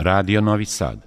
[0.00, 0.98] Radio Novi Sad.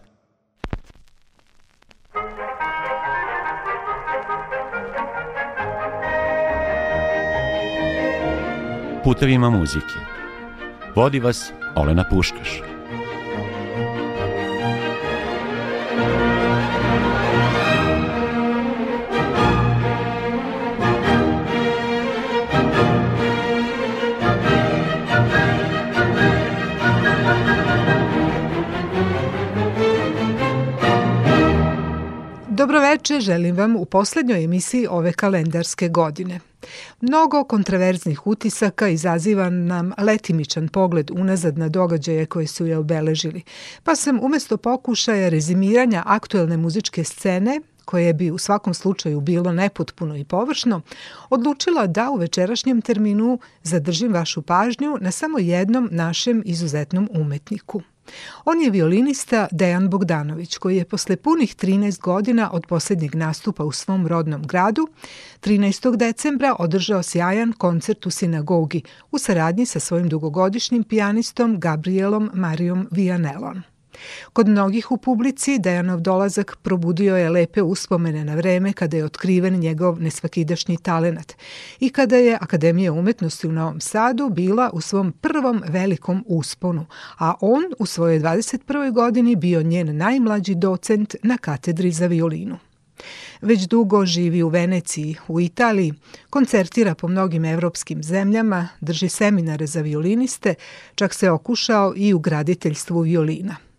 [9.03, 9.85] Putevima muzike.
[10.95, 12.70] Vodi vas Olena Puškaš.
[33.01, 36.39] Dobroveče, želim vam u poslednjoj emisiji ove kalendarske godine.
[37.01, 43.41] Mnogo kontraverznih utisaka izaziva nam letimičan pogled unazad na događaje koje su je obeležili,
[43.83, 50.15] pa sam umesto pokušaja rezimiranja aktuelne muzičke scene koje bi u svakom slučaju bilo nepotpuno
[50.15, 50.81] i površno,
[51.29, 57.81] odlučila da u večerašnjem terminu zadržim vašu pažnju na samo jednom našem izuzetnom umetniku.
[58.45, 63.71] On je violinista Dejan Bogdanović, koji je posle punih 13 godina od poslednjeg nastupa u
[63.71, 64.87] svom rodnom gradu
[65.41, 65.95] 13.
[65.95, 73.70] decembra održao sjajan koncert u sinagogi u saradnji sa svojim dugogodišnjim pijanistom Gabrielom Marijom Vianelom.
[74.33, 79.59] Kod mnogih u publici Dejanov dolazak probudio je lepe uspomene na vreme kada je otkriven
[79.59, 81.33] njegov nesvakidašnji talenat
[81.79, 86.85] i kada je Akademija umetnosti u Novom Sadu bila u svom prvom velikom usponu,
[87.17, 88.91] a on u svojoj 21.
[88.93, 92.57] godini bio njen najmlađi docent na katedri za violinu.
[93.41, 95.93] Već dugo živi u Veneciji, u Italiji,
[96.29, 100.55] koncertira po mnogim evropskim zemljama, drži seminare za violiniste,
[100.95, 103.55] čak se okušao i u graditeljstvu violina–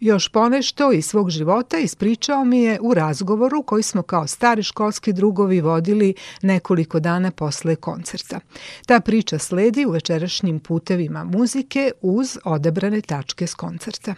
[0.00, 5.12] Još ponešto iz svog života ispričao mi je u razgovoru koji smo kao stari školski
[5.12, 8.40] drugovi vodili nekoliko dana posle koncerta.
[8.86, 14.14] Ta priča sledi u večerašnjim putevima muzike uz odebrane tačke s koncerta.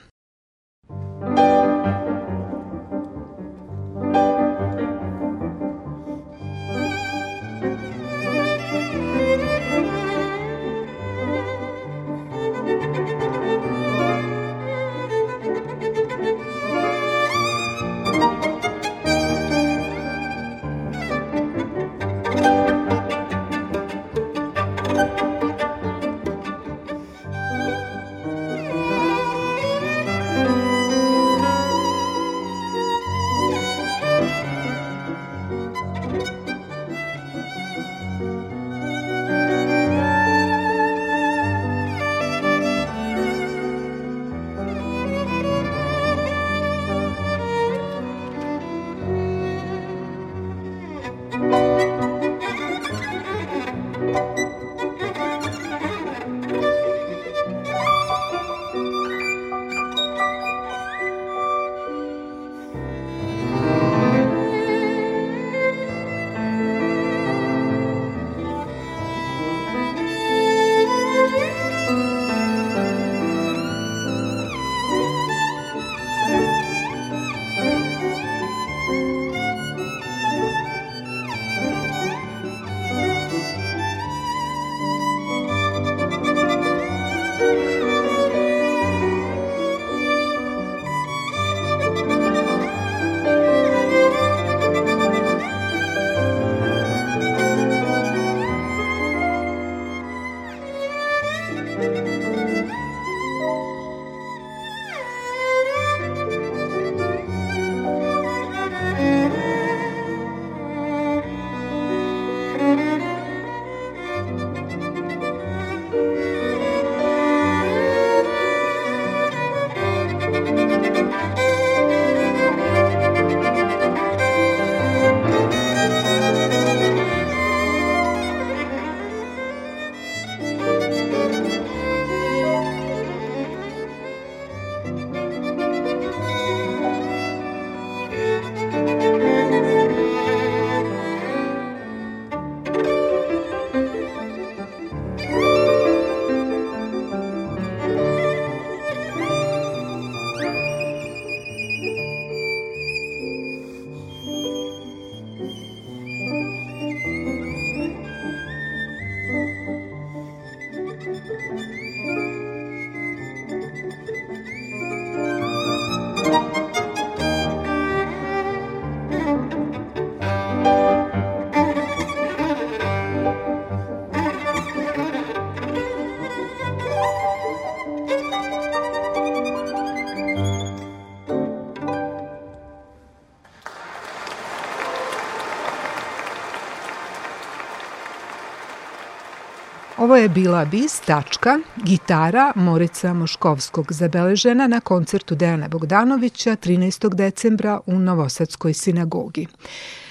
[190.12, 197.14] Ovo je bila bis tačka, gitara Morica Moškovskog zabeležena na koncertu Dejana Bogdanovića 13.
[197.14, 199.46] decembra u Novosadskoj sinagogi.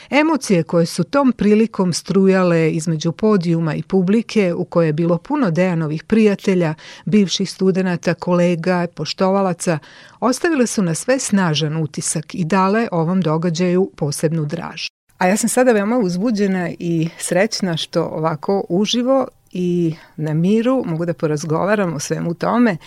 [0.09, 5.51] Emocije koje su tom prilikom strujale između podijuma i publike u koje je bilo puno
[5.51, 6.74] Dejanovih prijatelja,
[7.06, 9.80] bivših studenta, kolega, poštovalaca,
[10.19, 14.88] ostavile su na sve snažan utisak i dale ovom događaju posebnu draž.
[15.18, 21.06] A ja sam sada veoma uzbuđena i srećna što ovako uživo i na miru mogu
[21.06, 22.77] da porazgovaram o svemu tome.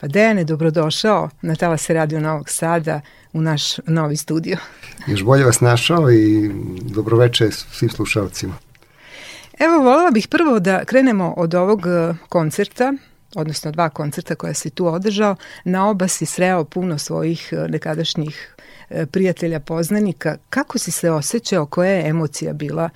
[0.00, 3.00] Pa Dejane, dobrodošao na Talase Radio Novog Sada
[3.32, 4.56] u naš novi studio.
[5.10, 8.54] Još bolje vas našao i dobroveče svim slušalcima.
[9.58, 12.92] Evo, voljela bih prvo da krenemo od ovog e, koncerta,
[13.34, 15.36] odnosno dva koncerta koja si tu održao.
[15.64, 18.54] Na oba si sreo puno svojih e, nekadašnjih
[18.90, 20.36] e, prijatelja, poznanika.
[20.50, 22.90] Kako si se osjećao, koja je emocija bila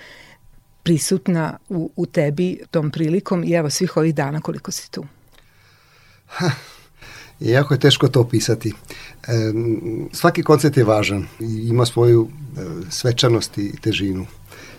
[0.87, 5.05] prisutna u, u tebi tom prilikom i evo svih ovih dana koliko si tu?
[6.27, 6.51] Ha,
[7.41, 8.69] jako je teško to opisati.
[8.69, 9.33] E,
[10.13, 12.61] svaki koncert je važan i ima svoju e,
[12.91, 14.27] svečanost i težinu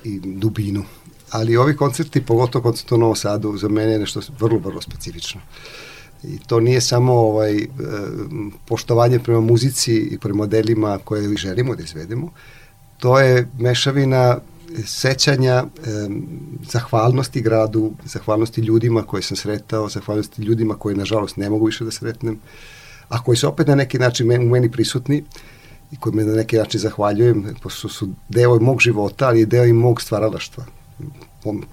[0.03, 0.83] i dubinu.
[1.31, 5.41] Ali ovi koncerti, pogotovo koncert u Novom Sadu, za mene je nešto vrlo, vrlo specifično.
[6.23, 7.67] I to nije samo ovaj, e,
[8.65, 12.31] poštovanje prema muzici i prema modelima koje želimo da izvedemo.
[12.97, 14.39] To je mešavina
[14.85, 15.65] sećanja, e,
[16.71, 21.91] zahvalnosti gradu, zahvalnosti ljudima koje sam sretao, zahvalnosti ljudima koje nažalost ne mogu više da
[21.91, 22.39] sretnem,
[23.09, 25.23] a koji su opet na neki način u meni prisutni
[25.91, 29.65] i koji me na neki način zahvaljujem, pošto su deo mog života, ali je deo
[29.65, 30.65] i mog stvaralaštva.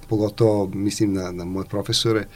[0.09, 2.27] Pogotovo mislim na, na moje profesore,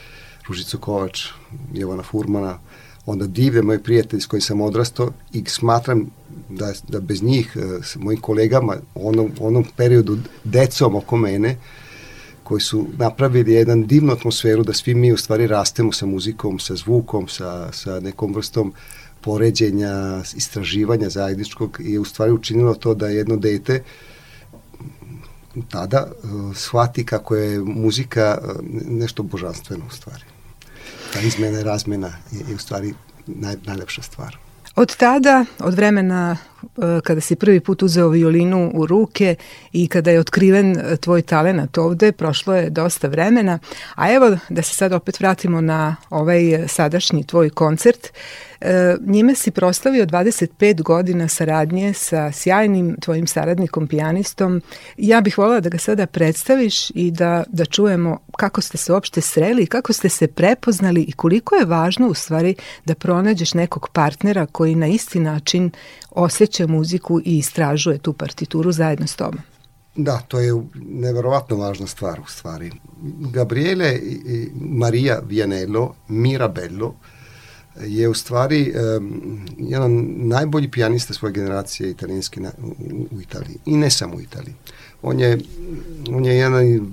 [0.49, 1.27] Ružicu Kovač,
[1.73, 2.59] Jovana Furmana,
[3.07, 6.11] onda divne moje prijatelji s kojim sam odrastao i smatram
[6.49, 11.57] da, da bez njih, e, s mojim kolegama, onom, onom periodu decom oko mene,
[12.43, 16.77] koji su napravili jedan divnu atmosferu da svi mi u stvari rastemo sa muzikom, sa
[16.77, 18.73] zvukom, sa, sa nekom vrstom
[19.21, 23.83] poređenja, istraživanja zajedničkog i u stvari učinilo to da jedno dete
[25.71, 28.51] tada uh, shvati kako je muzika uh,
[28.89, 30.25] nešto božanstveno u stvari.
[31.13, 32.95] Ta izmena i razmena je, je u stvari
[33.27, 34.37] naj, najlepša stvar.
[34.79, 36.37] Od tada, od vremena
[37.05, 39.35] kada si prvi put uzeo violinu u ruke
[39.73, 43.59] i kada je otkriven e, tvoj talenat ovde, prošlo je dosta vremena,
[43.95, 48.09] a evo da se sad opet vratimo na ovaj sadašnji tvoj koncert,
[49.01, 54.63] njime si proslavio 25 godina saradnje sa sjajnim tvojim saradnikom, pijanistom.
[54.97, 59.21] Ja bih volila da ga sada predstaviš i da, da čujemo kako ste se uopšte
[59.21, 62.55] sreli, kako ste se prepoznali i koliko je važno u stvari
[62.85, 65.71] da pronađeš nekog partnera koji na isti način
[66.11, 69.41] osjeća muziku i istražuje tu partituru zajedno s tobom.
[69.97, 72.71] Da, to je neverovatno važna stvar u stvari.
[73.33, 74.01] Gabriele
[74.55, 76.95] Maria Vianello, Mirabello,
[77.87, 83.57] je u stvari um, jedan najbolji pijanista svoje generacije italijanski na, u, u Italiji.
[83.67, 84.55] I ne samo u Italiji.
[85.03, 85.39] On je,
[86.11, 86.93] on je jedan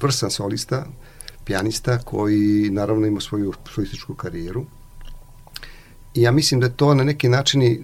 [0.00, 0.86] vrsan solista,
[1.44, 4.64] pijanista koji naravno ima svoju solističku karijeru.
[6.14, 7.82] I ja mislim da to na neki način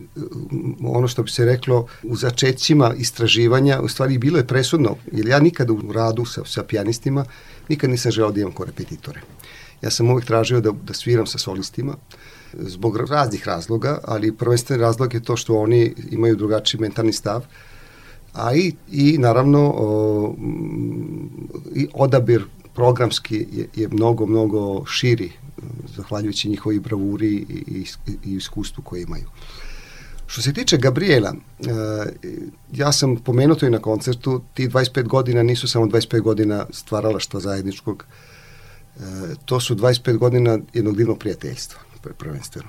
[0.85, 5.41] ono što bi se reklo u začećima istraživanja u stvari bilo je presudno, jer ja
[5.41, 7.25] nikada u radu sa, sa pijanistima
[7.69, 9.21] nikad nisam želao da imam korepetitore.
[9.83, 11.95] Ja sam uvek tražio da, da sviram sa solistima
[12.52, 17.45] zbog raznih razloga, ali prvenstveni razlog je to što oni imaju drugačiji mentalni stav,
[18.33, 20.35] a i, i naravno o,
[21.75, 22.45] i odabir
[22.78, 25.32] programski je, je mnogo, mnogo širi
[25.97, 27.85] zahvaljujući njihovi bravuri i, i,
[28.25, 29.26] i iskustvu koje imaju.
[30.26, 31.64] Što se tiče Gabriela, e,
[32.73, 37.20] ja sam pomenuo to i na koncertu, ti 25 godina nisu samo 25 godina stvarala
[37.20, 38.04] što zajedničkog,
[39.44, 41.80] to su 25 godina jednog divnog prijateljstva,
[42.18, 42.68] prvenstveno.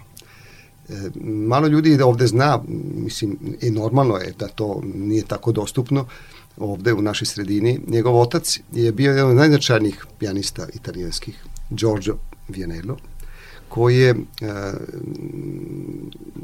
[0.90, 2.60] E, malo ljudi da ovde zna,
[2.96, 6.06] mislim, i normalno je da to nije tako dostupno
[6.60, 7.80] ovde u našoj sredini.
[7.88, 12.98] Njegov otac je bio jedan od najznačajnijih pijanista italijanskih, Giorgio Vianello,
[13.70, 14.20] koji je uh,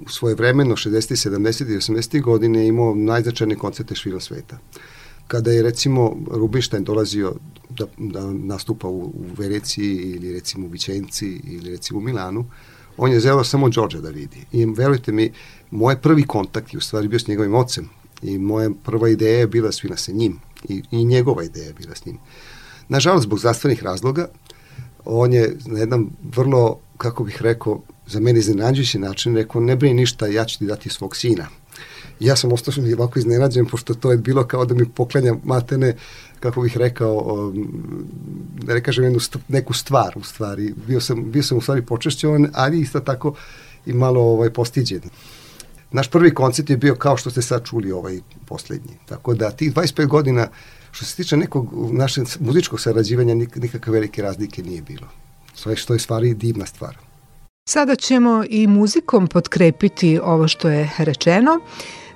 [0.06, 1.30] u svoje vremeno 60.
[1.30, 1.74] 70.
[1.74, 2.22] i 80.
[2.22, 4.58] godine imao najznačajnije koncerte švila sveta.
[5.28, 7.36] Kada je recimo Rubinstein dolazio
[7.70, 12.46] da, da nastupa u, u Veneciji ili recimo u Vicenci ili recimo u Milanu,
[12.98, 14.46] on je zelo samo Đorđa da vidi.
[14.52, 15.32] I verujte mi,
[15.72, 17.90] moj prvi kontakt je u stvari bio s njegovim ocem
[18.28, 20.40] i moja prva ideja je bila svina sa njim
[20.70, 22.18] i, i njegova ideja je bila s njim.
[22.90, 24.28] Nažalost, zbog zdravstvenih razloga,
[25.06, 29.94] on je na jedan vrlo, kako bih rekao, za mene iznenađujući način rekao, ne brini
[29.94, 31.48] ništa, ja ću ti dati svog sina.
[32.20, 35.96] Ja sam ostao ovako iznenađen, pošto to je bilo kao da mi poklanja matene,
[36.40, 37.52] kako bih rekao,
[38.64, 40.74] da ne kažem jednu, neku stvar u stvari.
[40.88, 43.36] Bio sam, bio sam u stvari počešćovan, ali isto tako
[43.86, 45.02] i malo ovaj, postiđen.
[45.96, 48.94] Naš prvi koncert je bio kao što ste sad čuli ovaj poslednji.
[49.06, 50.48] Tako da tih 25 godina
[50.92, 55.08] što se tiče nekog našeg muzičkog sarađivanja nikakve velike razlike nije bilo.
[55.54, 56.98] Sve što je stvari divna stvar.
[57.70, 61.60] Sada ćemo i muzikom potkrepiti ovo što je rečeno.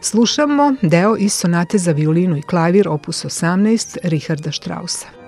[0.02, 5.19] Slušamo deo iz sonate za violinu i klavir opus 18 Richarda Strausa.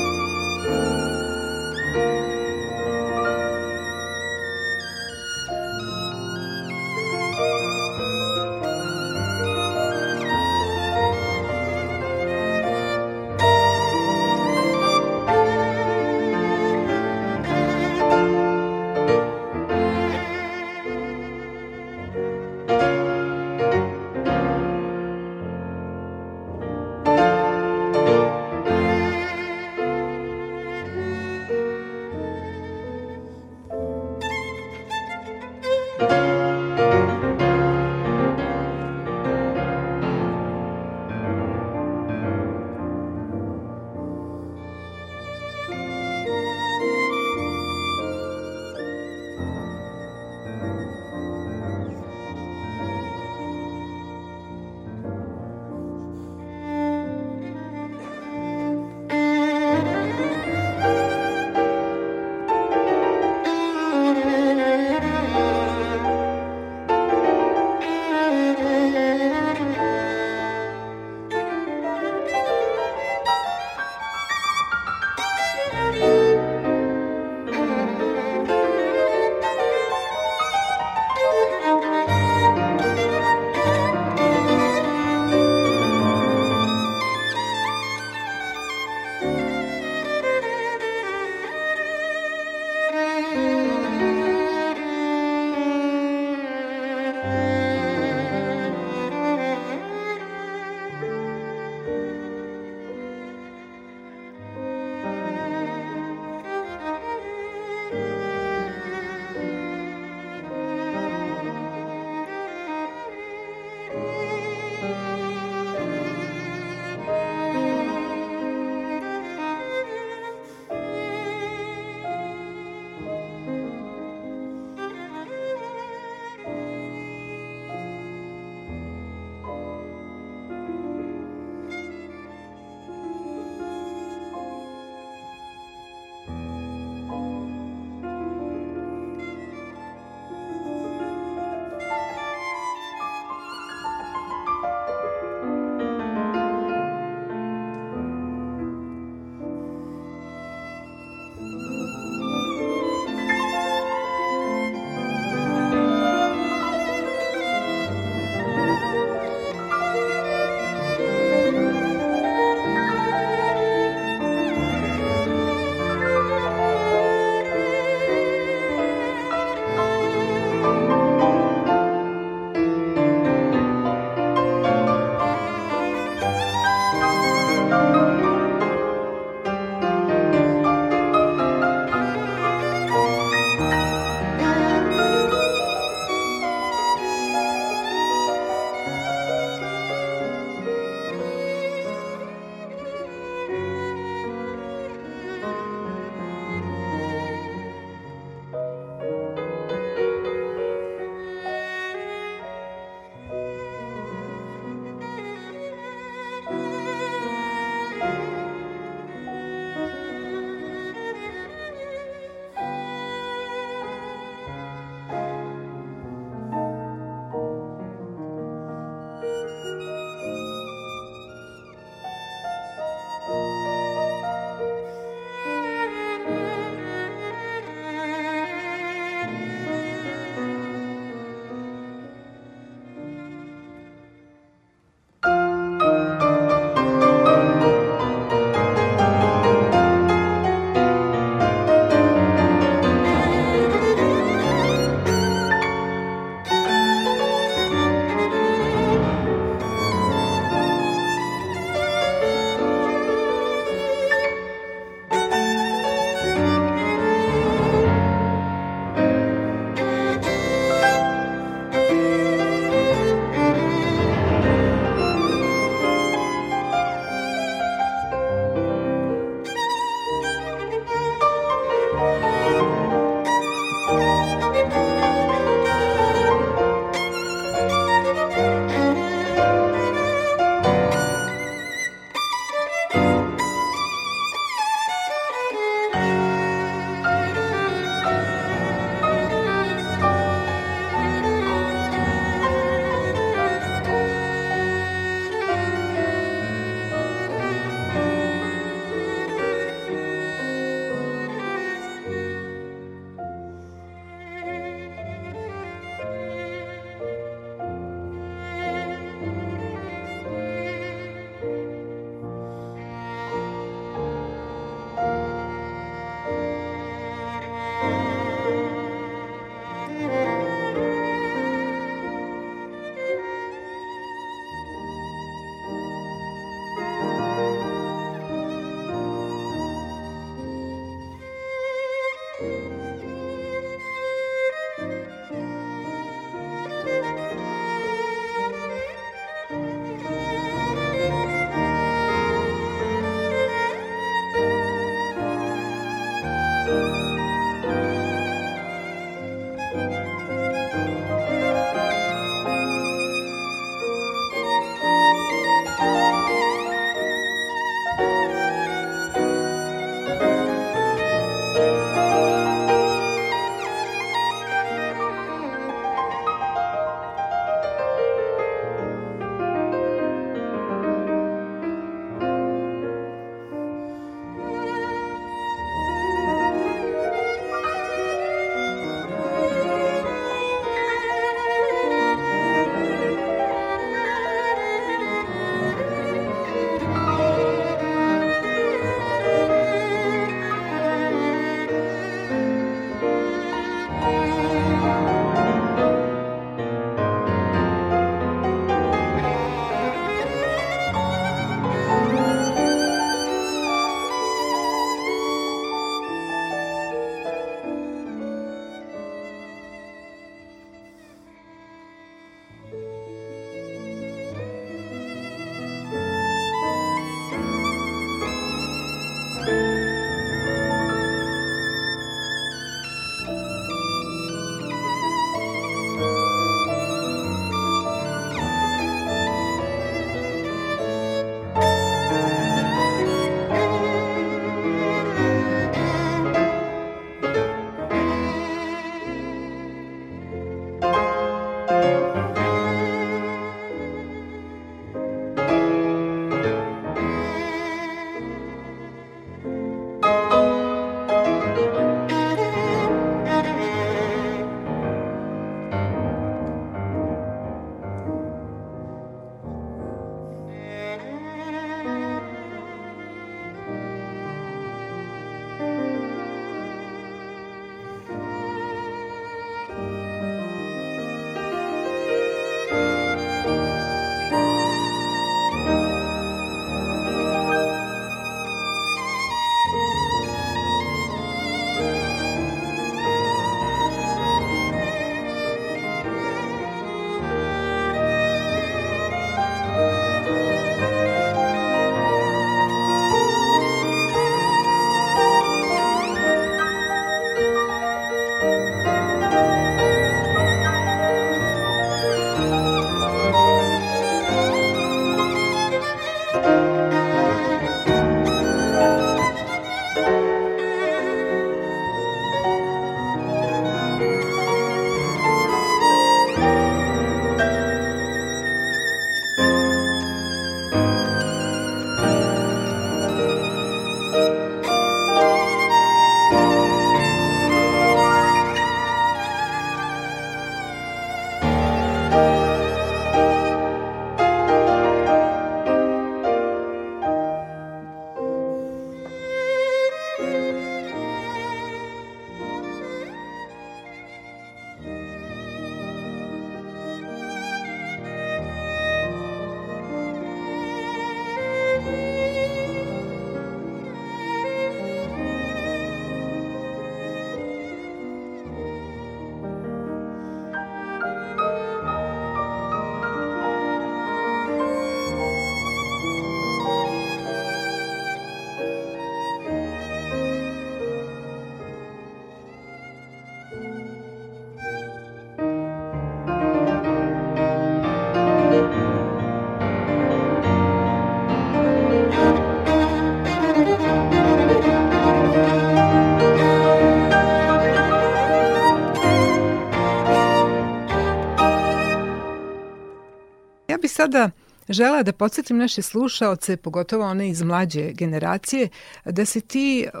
[594.04, 594.30] Sada
[594.68, 598.68] žela da podsjetim naše slušaoce, pogotovo one iz mlađe generacije,
[599.04, 600.00] da si ti uh,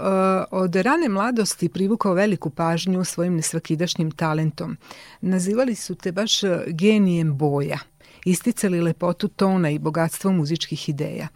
[0.50, 4.76] od rane mladosti privukao veliku pažnju svojim nesvakidašnjim talentom.
[5.20, 7.78] Nazivali su te baš genijem boja
[8.24, 11.28] isticali lepotu tona i bogatstvo muzičkih ideja.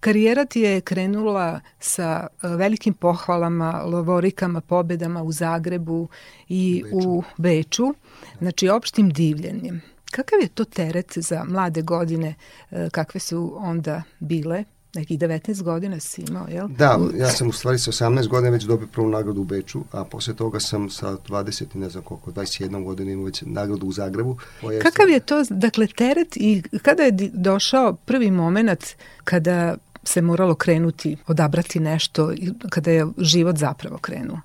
[0.00, 6.08] Karijera ti je krenula sa e, velikim pohvalama, lovorikama, pobedama u Zagrebu
[6.48, 7.08] i Beču.
[7.08, 7.94] u Beču,
[8.38, 9.82] znači opštim divljenjem.
[10.12, 12.34] Kakav je to teret za mlade godine,
[12.70, 14.64] e, kakve su onda bile?
[14.94, 16.68] Nekih 19 godina si imao, jel?
[16.68, 20.04] Da, ja sam u stvari sa 18 godina već dobio prvu nagradu u Beču, a
[20.04, 24.36] posle toga sam sa 20 ne znam koliko, 21 godina imao već nagradu u Zagrebu.
[24.82, 28.84] Kakav je to, dakle, teret i kada je došao prvi moment
[29.24, 32.32] kada se moralo krenuti, odabrati nešto,
[32.70, 34.40] kada je život zapravo krenuo?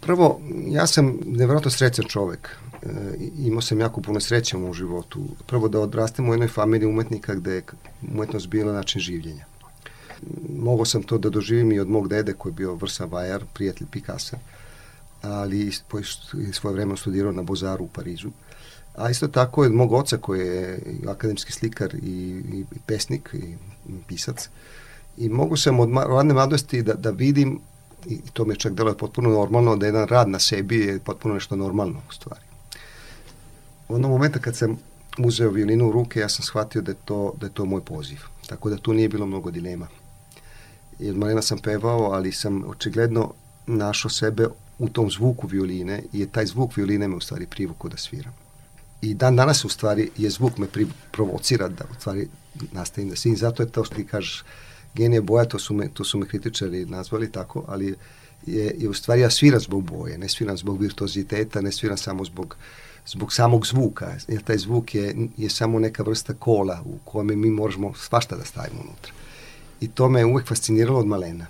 [0.00, 2.56] Prvo, ja sam nevjerojatno srećan čovek.
[3.38, 5.20] Imao sam jako puno sreće u životu.
[5.46, 7.62] Prvo da odrastem u jednoj familiji umetnika gde je
[8.14, 9.44] umetnost bila način življenja.
[10.58, 13.86] Mogao sam to da doživim i od mog dede koji je bio Vrsa Vajar, prijatelj
[13.90, 14.36] Picasso,
[15.22, 15.72] ali
[16.52, 18.30] svoje vreme studirao na Bozaru u Parizu.
[18.94, 23.34] A isto tako je od mog oca koji je akademski slikar i, i, i pesnik
[23.34, 23.54] i
[24.06, 24.48] pisac.
[25.16, 27.60] I mogu sam od radne mladosti da, da vidim
[28.06, 31.34] i to mi je čak deluje potpuno normalno, da jedan rad na sebi je potpuno
[31.34, 32.51] nešto normalno u stvari.
[33.92, 34.76] U onom momenta kad sam
[35.18, 38.18] uzeo violinu u ruke, ja sam shvatio da je to, da je to moj poziv.
[38.46, 39.88] Tako da tu nije bilo mnogo dilema.
[40.98, 43.34] I od malena sam pevao, ali sam očigledno
[43.66, 44.46] našao sebe
[44.78, 48.32] u tom zvuku violine i je taj zvuk violine me u stvari privukao da sviram.
[49.02, 52.28] I dan danas u stvari je zvuk me pri, provocira da u stvari
[52.72, 53.36] nastavim da sviram.
[53.36, 54.44] Zato je to što ti kažeš
[54.94, 57.94] genije boja, to su me, to su me kritičari nazvali tako, ali
[58.46, 62.24] je, je u stvari ja sviram zbog boje, ne sviram zbog virtuoziteta, ne sviram samo
[62.24, 62.56] zbog
[63.06, 67.50] zbog samog zvuka, jer taj zvuk je, je samo neka vrsta kola u kome mi
[67.50, 69.12] možemo svašta da stavimo unutra.
[69.80, 71.46] I to me uvek fasciniralo od malena.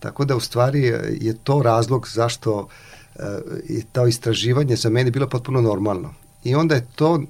[0.00, 0.82] Tako da u stvari
[1.20, 3.24] je to razlog zašto uh,
[3.68, 6.14] je to istraživanje za mene bilo potpuno normalno.
[6.44, 7.22] I onda je to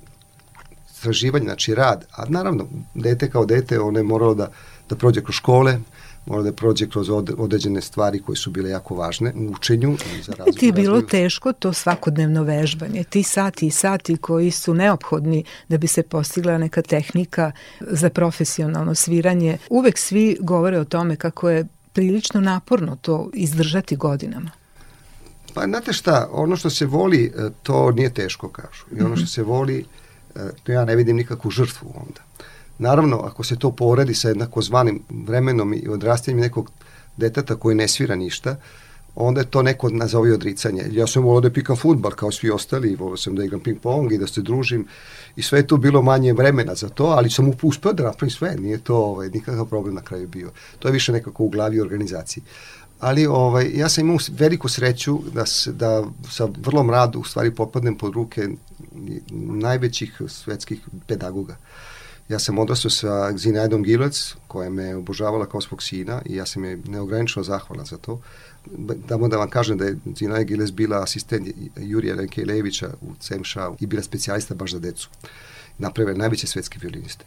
[0.94, 4.50] istraživanje, znači rad, a naravno, dete kao dete, ono je moralo da,
[4.88, 5.78] da prođe kroz škole,
[6.28, 9.96] mora da prođe kroz određene stvari koje su bile jako važne u učenju.
[10.18, 11.06] I za razvoj, ti je bilo razvoju.
[11.06, 16.58] teško to svakodnevno vežbanje, ti sati i sati koji su neophodni da bi se postigla
[16.58, 19.58] neka tehnika za profesionalno sviranje.
[19.70, 24.50] Uvek svi govore o tome kako je prilično naporno to izdržati godinama.
[25.54, 28.84] Pa znate šta, ono što se voli, e, to nije teško kažu.
[28.96, 29.30] I ono što mhm.
[29.30, 29.84] se voli,
[30.34, 32.20] e, to ja ne vidim nikakvu žrtvu onda.
[32.78, 36.70] Naravno, ako se to poredi sa jednako zvanim vremenom i odrastanjem nekog
[37.16, 38.56] deteta koji ne svira ništa,
[39.14, 40.84] onda je to neko nazovi odricanje.
[40.90, 44.12] Ja sam volao da pikam futbal kao svi ostali, volao sam da igram ping pong
[44.12, 44.86] i da se družim
[45.36, 48.56] i sve je tu bilo manje vremena za to, ali sam uspeo da napravim sve,
[48.58, 50.50] nije to ovaj, nikakav problem na kraju bio.
[50.78, 52.42] To je više nekako u glavi organizaciji.
[53.00, 57.54] Ali ovaj, ja sam imao veliku sreću da, se, da sa vrlo mradu u stvari
[57.54, 58.48] popadnem pod ruke
[59.30, 61.52] najvećih svetskih pedagoga.
[61.52, 61.97] Uh,
[62.28, 66.64] Ja sam odrastao sa Zinajdom Gilec, koja me obožavala kao svog sina i ja sam
[66.64, 68.20] je neograničeno zahvalan za to.
[69.08, 73.86] Damo da vam kažem da je Zinajd Gilec bila asistent Jurija Lenkejlevića u CMŠA i
[73.86, 75.08] bila specijalista baš za decu.
[75.78, 77.24] Napravila najveće svetske violiniste.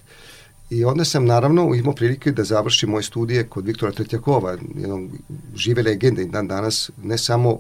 [0.70, 5.10] I onda sam naravno imao prilike da završim moje studije kod Viktora Tretjakova, jednog
[5.56, 7.60] žive legende dan danas, ne samo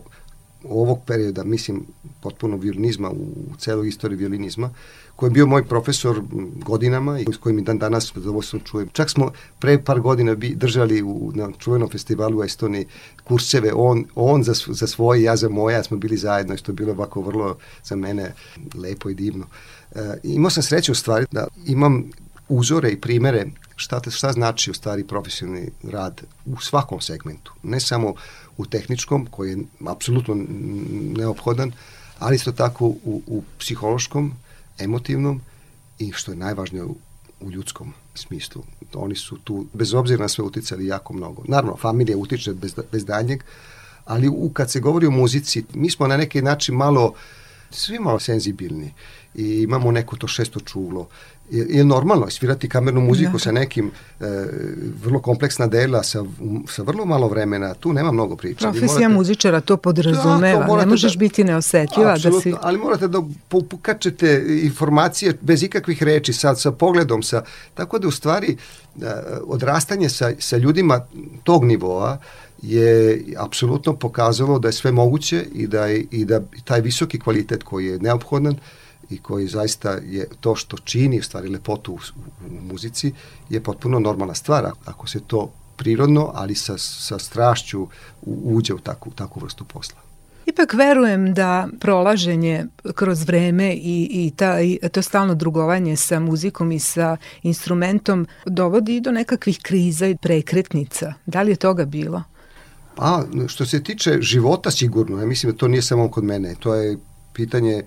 [0.63, 1.86] ovog perioda, mislim,
[2.21, 4.69] potpuno violinizma u celoj istoriji violinizma,
[5.15, 6.21] koji je bio moj profesor
[6.65, 8.89] godinama i s kojim i dan danas zadovoljstvom čujem.
[8.93, 12.86] Čak smo pre par godina bi držali u, na čuvenom festivalu u Estoniji
[13.24, 16.91] kurseve, on, on za, za svoje, ja za moje, smo bili zajedno, što je bilo
[16.91, 18.34] ovako vrlo za mene
[18.76, 19.45] lepo i divno.
[19.95, 22.04] E, imao sam sreće u stvari da imam
[22.50, 23.45] uzore i primere
[23.76, 28.13] šta, šta znači u stvari profesionalni rad u svakom segmentu, ne samo
[28.58, 30.36] u tehničkom, koji je apsolutno
[31.17, 31.71] neophodan,
[32.19, 34.34] ali isto tako u, u psihološkom,
[34.84, 35.41] emotivnom
[36.00, 36.96] i što je najvažnije u,
[37.52, 38.63] ljudskom smislu.
[38.94, 41.44] Oni su tu, bez obzira na sve, uticali jako mnogo.
[41.48, 43.44] Naravno, familija utiče bez, bez danjeg,
[44.06, 47.13] ali u, kad se govori o muzici, mi smo na neki način malo,
[47.70, 48.94] svi malo senzibilni
[49.36, 51.08] i imamo neko to šesto čulo
[51.52, 53.40] je, normalno svirati kamernu muziku da.
[53.40, 54.26] sa nekim e,
[55.04, 56.24] vrlo kompleksna dela sa,
[56.68, 58.60] sa vrlo malo vremena, tu nema mnogo priča.
[58.72, 62.18] Profesija morate, muzičara to podrazumeva, da, to ne možeš da, biti neosetljiva.
[62.18, 62.54] Da si...
[62.62, 68.12] ali morate da pokačete informacije bez ikakvih reči, sa, sa pogledom, sa, tako da u
[68.12, 68.58] stvari
[69.02, 69.06] e,
[69.44, 71.02] odrastanje sa, sa ljudima
[71.44, 72.18] tog nivoa
[72.62, 77.64] je apsolutno pokazalo da je sve moguće i da, je, i da taj visoki kvalitet
[77.64, 78.56] koji je neophodan
[79.12, 82.00] i koji zaista je to što čini u stvari lepotu u,
[82.47, 83.13] u muzici
[83.50, 87.88] je potpuno normalna stvar ako se to prirodno, ali sa, sa strašću
[88.26, 90.00] uđe u takvu, takvu vrstu posla.
[90.45, 96.71] Ipak verujem da prolaženje kroz vreme i, i, ta, i to stalno drugovanje sa muzikom
[96.71, 101.13] i sa instrumentom dovodi do nekakvih kriza i prekretnica.
[101.26, 102.24] Da li je toga bilo?
[102.95, 106.76] Pa, što se tiče života sigurno, ja mislim da to nije samo kod mene, to
[106.76, 106.97] je
[107.34, 107.84] pitanje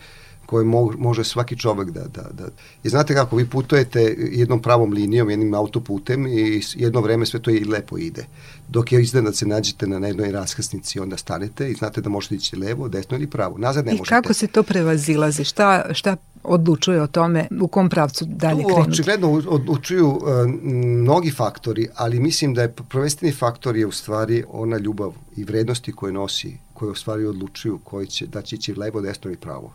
[0.46, 2.44] koje mo, može svaki čovek da, da, da...
[2.84, 7.50] I znate kako, vi putujete jednom pravom linijom, jednim autoputem i jedno vreme sve to
[7.50, 8.26] i lepo ide.
[8.68, 12.56] Dok je iznenad se nađete na jednoj raskrsnici, onda stanete i znate da možete ići
[12.56, 13.58] levo, desno ili pravo.
[13.58, 14.14] Nazad ne I možete.
[14.14, 15.44] I kako se to prevazilazi?
[15.44, 18.90] Šta, šta odlučuje o tome u kom pravcu dalje tu, krenuti?
[18.90, 20.20] Očigledno odlučuju uh,
[20.72, 25.92] mnogi faktori, ali mislim da je prvenstveni faktor je u stvari ona ljubav i vrednosti
[25.92, 29.72] koje nosi, koje u stvari odlučuju koji će, da će ići levo, desno i pravo.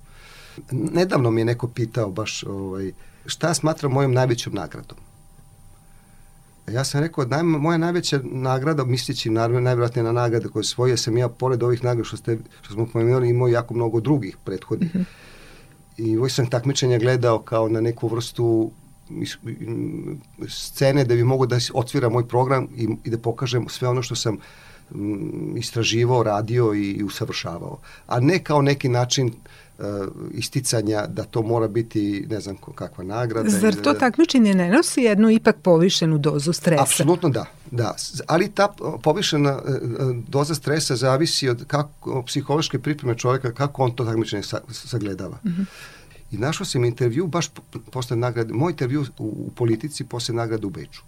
[0.71, 2.91] Nedavno mi je neko pitao baš ovaj,
[3.25, 4.97] šta smatram mojom najvećom nagradom.
[6.71, 11.17] Ja sam rekao, naj, moja najveća nagrada, misleći naravno najvjerojatnije na nagrade koje svoje sam
[11.17, 14.95] ja, pored ovih nagrada što, ste, što smo pomenuli, imao jako mnogo drugih prethodnih.
[14.95, 15.05] Mm -hmm.
[15.97, 18.71] I ovoj sam takmičenja gledao kao na neku vrstu
[20.47, 24.15] scene da bi mogo da otvira moj program i, i da pokažem sve ono što
[24.15, 24.37] sam
[25.55, 27.79] istraživao, radio i, i usavršavao.
[28.07, 29.33] A ne kao neki način
[30.31, 33.49] isticanja da to mora biti ne znam kakva nagrada.
[33.49, 36.83] Zar to takmičenje ne nosi jednu ipak povišenu dozu stresa?
[36.83, 37.95] Apsolutno da, da.
[38.27, 38.67] Ali ta
[39.03, 44.61] povišena uh, doza stresa zavisi od kako, psihološke pripreme čoveka, kako on to takmičenje sa,
[44.69, 45.37] sagledava.
[45.43, 45.65] Mm -hmm.
[46.31, 47.49] I našao sam intervju baš
[47.91, 51.01] posle nagrade, moj intervju u, u politici posle nagrade u Beču.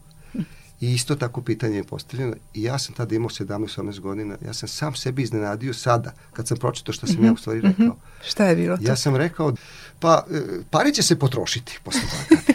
[0.81, 4.69] I isto tako pitanje je postavljeno i ja sam tada imao 17-18 godina, ja sam
[4.69, 7.25] sam sebi iznenadio sada, kad sam pročitao što sam mm -hmm.
[7.25, 7.67] ja u stvari mhm.
[7.67, 7.85] rekao.
[7.85, 8.27] Mm -hmm.
[8.29, 8.83] Šta je bilo to?
[8.83, 9.53] Ja sam rekao,
[9.99, 12.41] pa e, pari će se potrošiti posle toga.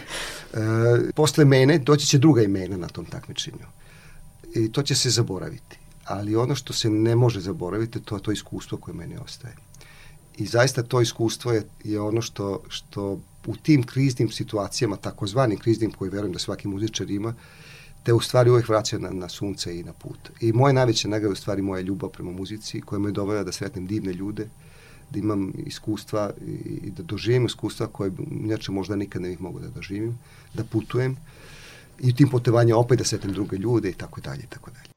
[1.09, 3.67] e, posle mene doći će druga imena na tom takmičenju.
[4.55, 5.79] I to će se zaboraviti.
[6.05, 9.55] Ali ono što se ne može zaboraviti, to je to iskustvo koje meni ostaje.
[10.37, 15.91] I zaista to iskustvo je, je ono što, što u tim kriznim situacijama, takozvanim kriznim,
[15.91, 17.35] koji verujem da svaki muzičar ima,
[18.07, 20.19] te u stvari uvek vraća na, na sunce i na put.
[20.41, 23.87] I moje najveće nagrade u stvari moja ljubav prema muzici koja me dovela da sretnem
[23.87, 24.47] divne ljude,
[25.11, 26.31] da imam iskustva
[26.85, 30.19] i da doživim iskustva koje inače možda nikad ne bih mogao da doživim,
[30.55, 31.17] da putujem
[31.99, 34.97] i tim putevanja opet da sretnem druge ljude i tako dalje i tako dalje.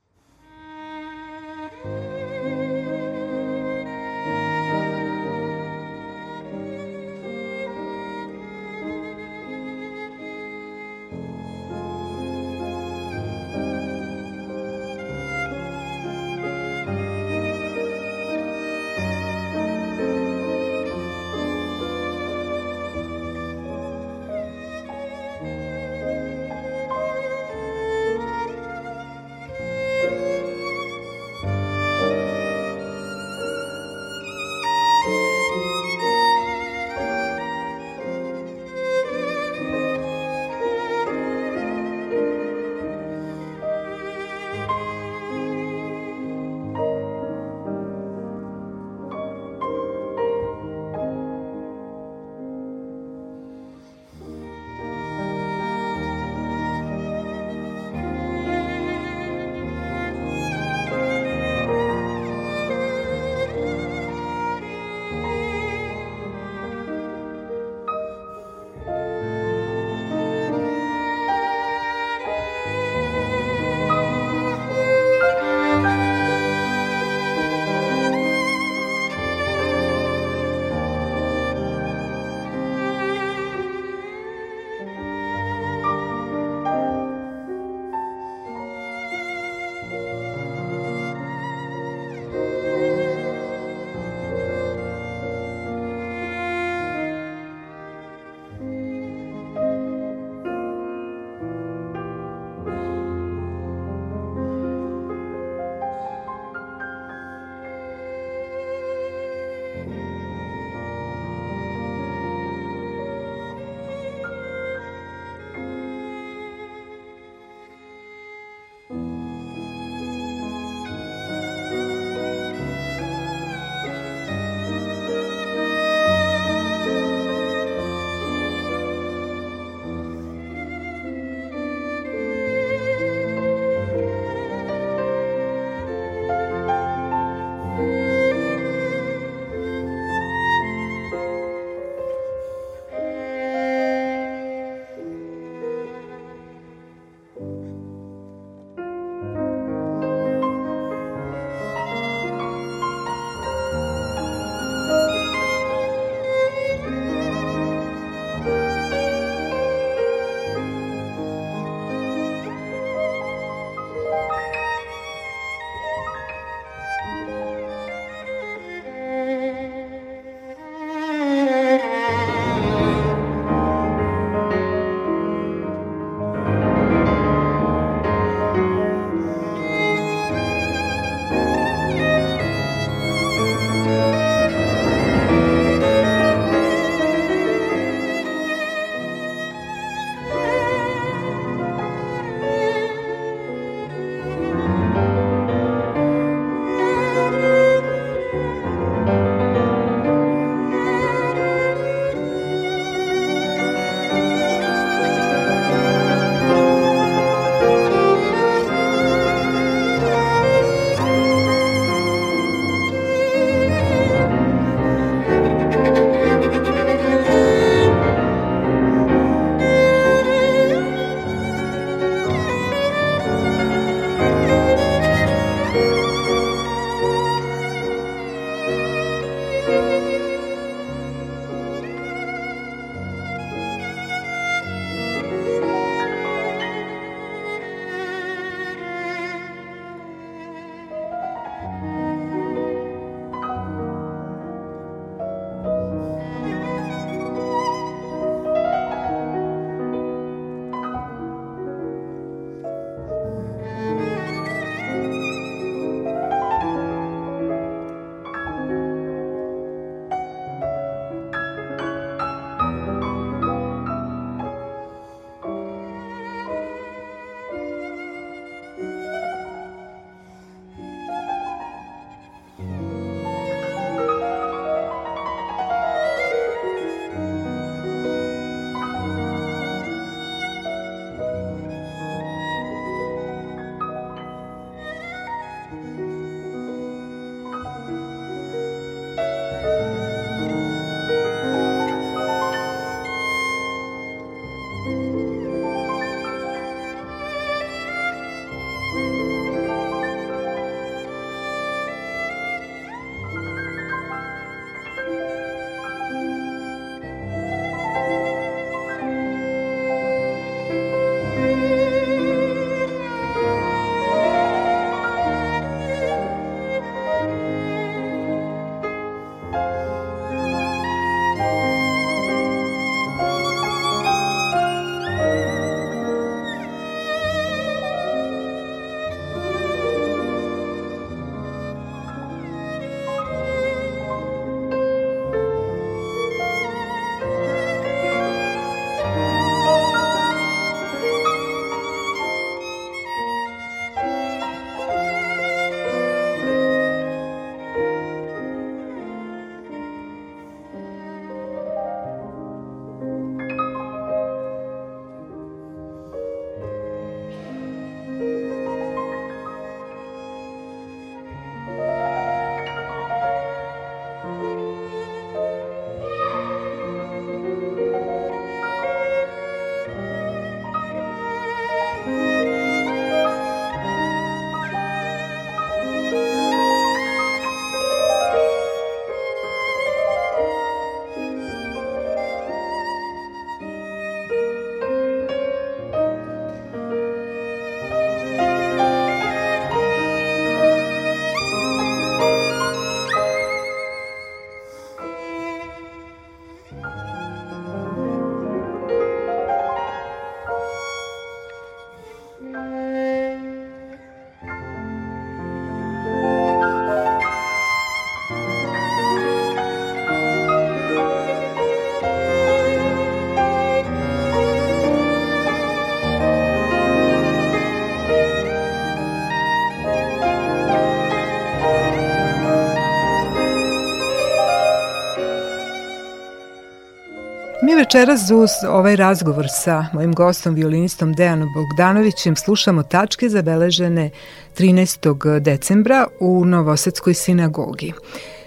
[427.89, 434.09] Večeras uz ovaj razgovor sa mojim gostom, violinistom Dejanom Bogdanovićem, slušamo tačke zabeležene
[434.57, 435.39] 13.
[435.39, 437.93] decembra u Novosadskoj sinagogi.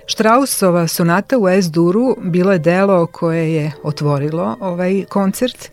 [0.07, 5.71] Štrausova sonata u S-duru bilo je delo koje je otvorilo ovaj koncert,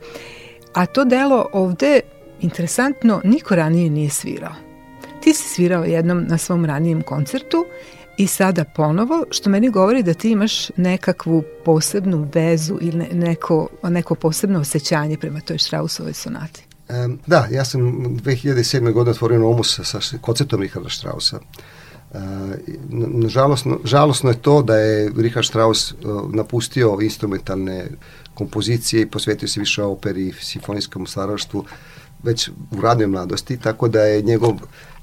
[0.74, 2.00] a to delo ovde,
[2.42, 4.54] interesantno, niko ranije nije svirao.
[5.22, 7.66] Ti si svirao jednom na svom ranijem koncertu
[8.20, 14.16] i sada ponovo, što meni govori da ti imaš nekakvu posebnu vezu ili neko, neko
[14.16, 16.64] posebno osjećanje prema toj Strausovoj sonati.
[16.90, 18.92] Um, da, ja sam 2007.
[18.92, 21.40] godine otvorio Nomus sa, koncertom Richarda Strausa.
[22.12, 22.20] Uh,
[23.28, 27.88] žalosno, žalosno je to da je Richard Strauss uh, napustio instrumentalne
[28.34, 31.66] kompozicije i posvetio se više operi i simfonijskom stvaralaštvu
[32.24, 34.54] već u radnoj mladosti, tako da je njegov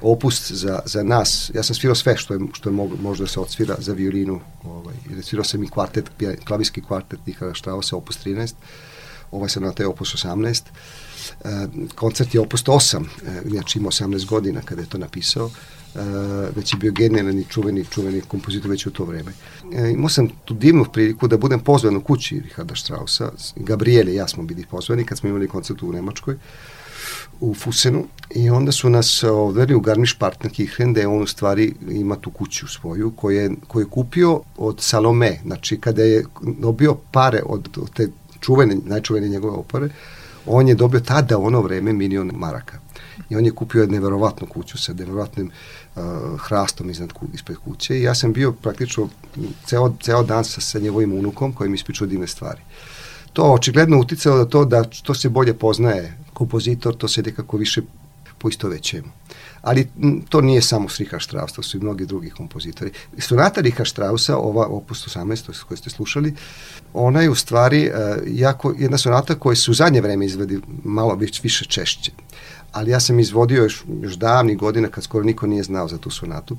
[0.00, 3.28] opust za, za nas, ja sam svirao sve što je, što je mog, možda da
[3.28, 6.10] se odsvira za violinu, ovaj, svirao sam i kvartet,
[6.44, 8.54] klavijski kvartet Nikada Štrausa, opus 13,
[9.30, 10.62] ovaj sam na te opus 18,
[11.44, 15.50] e, koncert je opus 8, e, znači ima 18 godina kada je to napisao,
[15.94, 16.00] e,
[16.56, 19.32] već je bio genijalan i čuveni, čuveni kompozitor već u to vreme.
[19.72, 24.16] E, imao sam tu divnu priliku da budem pozvan u kući Richarda Strausa, Gabriele i
[24.16, 26.36] ja smo bili pozvani kad smo imali koncert u Nemačkoj,
[27.40, 31.26] u Fusenu i onda su nas odveli u Garmisch Partner Kichen da je on u
[31.26, 36.24] stvari ima tu kuću svoju koju je, koju je kupio od Salome, znači kada je
[36.42, 38.08] dobio pare od, od te
[38.40, 39.88] čuvene, najčuvene njegove opere,
[40.46, 42.78] on je dobio tada ono vreme milion maraka.
[43.30, 46.02] I on je kupio jednu neverovatnu kuću sa neverovatnim uh,
[46.40, 49.08] hrastom iznad, ispred kuće i ja sam bio praktično
[49.64, 52.60] ceo, ceo dan sa, sa njegovim unukom koji mi ispričao divne stvari.
[53.36, 57.82] To očigledno uticalo da to da što se bolje poznaje kompozitor, to se nekako više
[58.38, 59.08] poistovećujemo.
[59.62, 59.88] Ali
[60.28, 62.92] to nije samo Richard Strauss, su i mnogi drugi kompozitori.
[63.18, 66.34] Sonata Richard Straussa, ova opus 18, koju ste slušali,
[66.92, 71.14] ona je u stvari uh, jako, jedna sonata koja se u zadnje vreme izvedi malo
[71.14, 72.12] već više češće
[72.76, 76.10] ali ja sam izvodio još, još davnih godina kad skoro niko nije znao za tu
[76.10, 76.56] sonatu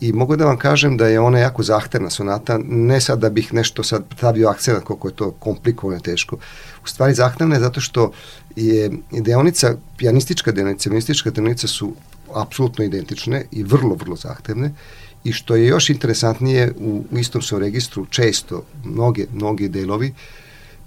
[0.00, 3.54] i mogu da vam kažem da je ona jako zahtevna sonata, ne sad da bih
[3.54, 6.36] nešto sad stavio akcent koliko je to komplikovano teško.
[6.84, 8.12] U stvari zahtevna je zato što
[8.56, 11.92] je deonica, pijanistička deonica, pianistička deonica su
[12.34, 14.72] apsolutno identične i vrlo, vrlo zahtevne
[15.24, 20.16] i što je još interesantnije u, u istom su registru često mnoge, mnogi delovi uh,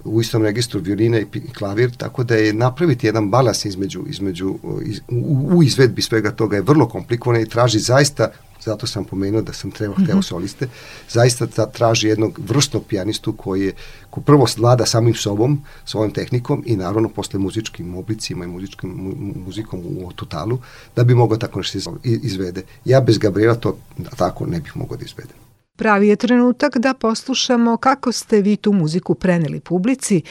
[0.04, 5.00] u istom registru violine i klavir, tako da je napraviti jedan balans između, između iz,
[5.08, 8.28] u, u izvedbi svega toga je vrlo komplikovano i traži zaista
[8.64, 10.22] zato sam pomenuo da sam trebao hteo -hmm.
[10.22, 10.68] soliste,
[11.10, 13.72] zaista ta, traži jednog vrstnog pijanistu koji je
[14.10, 19.34] ko prvo vlada samim sobom, svojom tehnikom i naravno posle muzičkim oblicima i muzičkim mu,
[19.46, 20.58] muzikom u totalu,
[20.96, 22.62] da bi mogao tako nešto izvede.
[22.84, 23.76] Ja bez Gabriela to
[24.16, 25.43] tako ne bih mogao da izvedem.
[25.76, 30.22] Pravi je trenutak da poslušamo kako ste vi tu muziku preneli publici.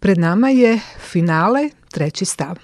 [0.00, 0.80] Pred nama je
[1.10, 2.56] finale, treći stav.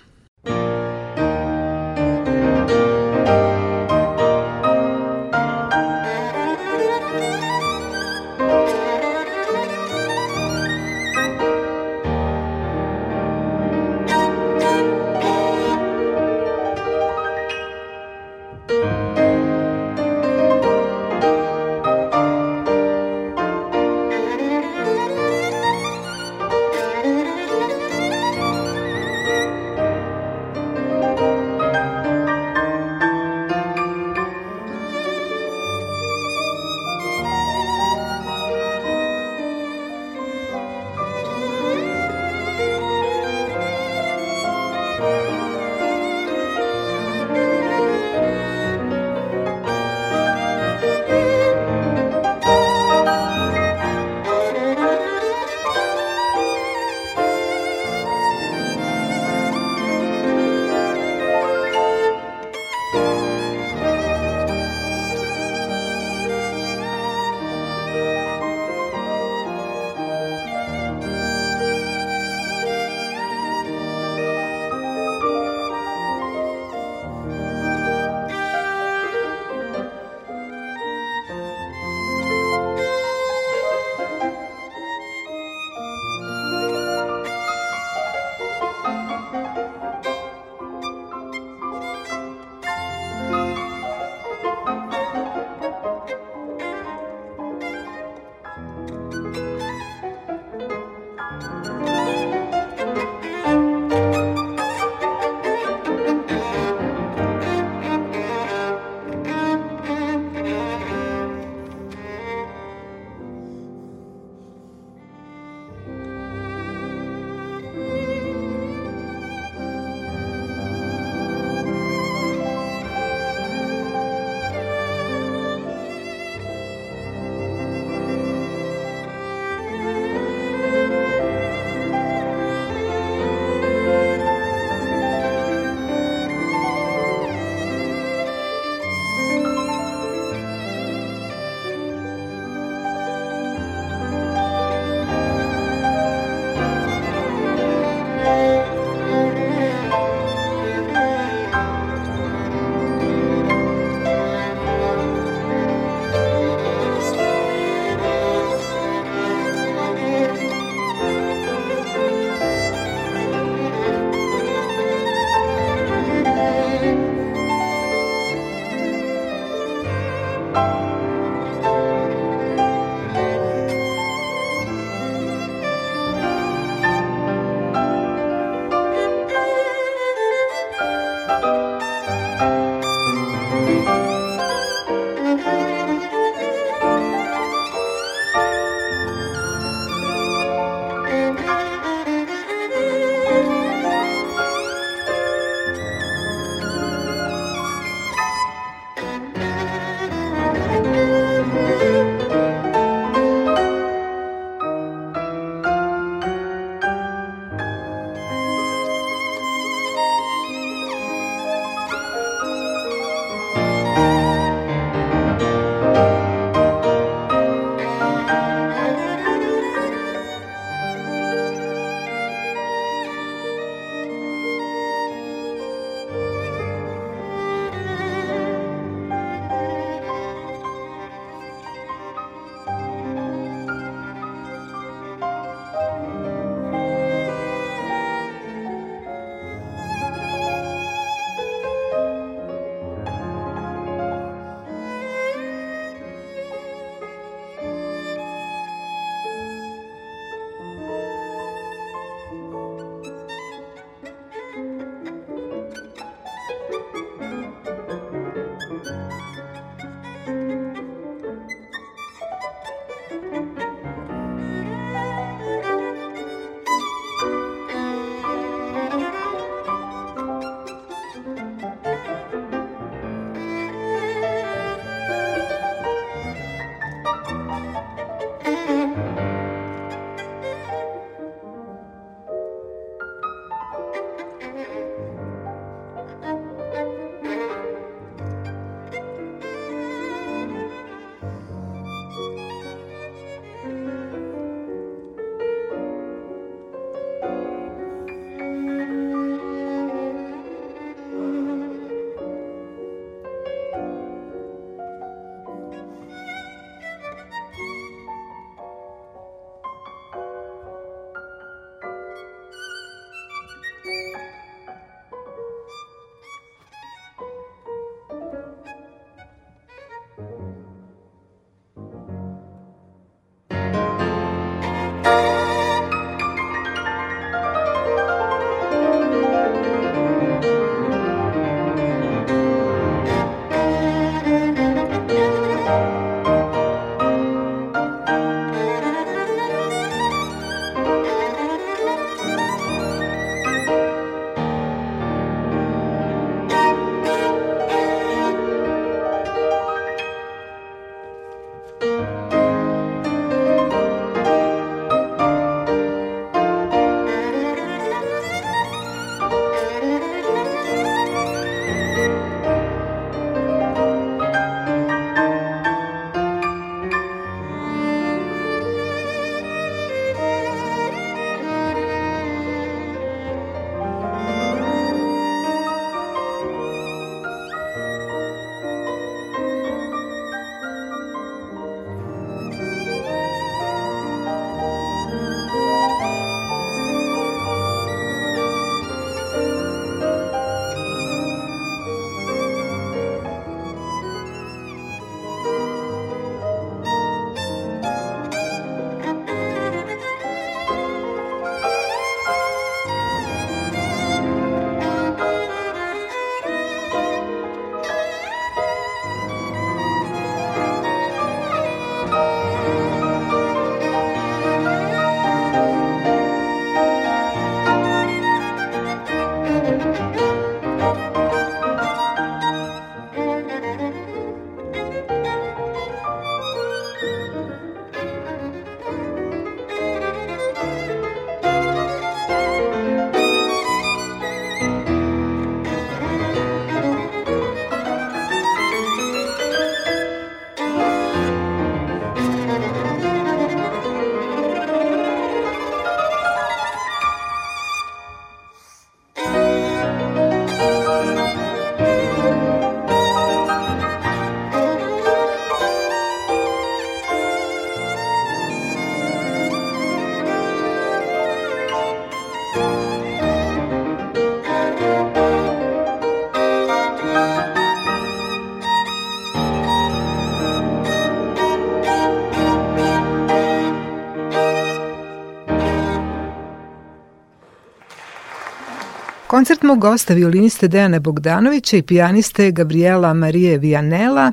[479.41, 484.33] Koncert mog gosta violiniste Dejana Bogdanovića i pijaniste Gabriela Marije Vianela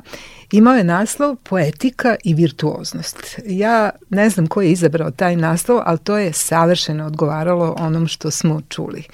[0.52, 3.38] imao je naslov Poetika i virtuoznost.
[3.46, 8.30] Ja ne znam ko je izabrao taj naslov, ali to je savršeno odgovaralo onom što
[8.30, 9.04] smo čuli.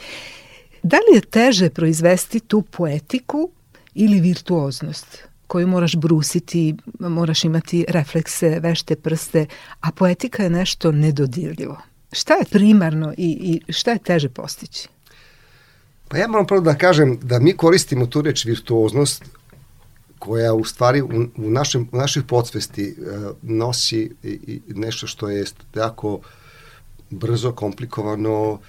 [0.82, 3.50] Da li je teže proizvesti tu poetiku
[3.94, 9.46] ili virtuoznost koju moraš brusiti, moraš imati reflekse, vešte prste,
[9.80, 11.78] a poetika je nešto nedodirljivo.
[12.12, 14.88] Šta je primarno i, i šta je teže postići?
[16.08, 19.24] Pa ja moram prvo da kažem da mi koristimo tu reč virtuoznost
[20.18, 25.28] koja u stvari u, u, našem, u našoj podsvesti uh, nosi i, i nešto što
[25.28, 25.44] je
[25.74, 26.20] jako
[27.10, 28.60] brzo, komplikovano, uh,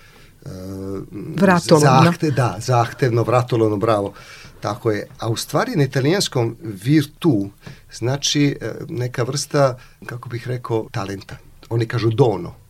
[1.35, 2.03] vratolovno.
[2.03, 4.13] Zahte, da, zahtevno, vratolovno, bravo.
[4.61, 5.07] Tako je.
[5.19, 7.49] A u stvari na italijanskom virtu
[7.93, 11.37] znači uh, neka vrsta, kako bih rekao, talenta.
[11.69, 12.64] Oni kažu dono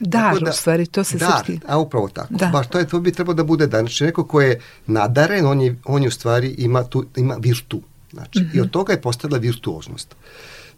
[0.00, 1.60] Dar, da, u stvari, to se dar, srpski.
[1.66, 2.34] a upravo tako.
[2.34, 2.46] Da.
[2.46, 3.80] Baš to, je, to bi trebalo da bude dar.
[3.80, 7.80] Znači, neko ko je nadaren, on je, on je u stvari ima, tu, ima virtu.
[8.12, 8.56] Znači, mm -hmm.
[8.56, 8.72] I od mhm.
[8.72, 10.14] toga je postala virtuoznost.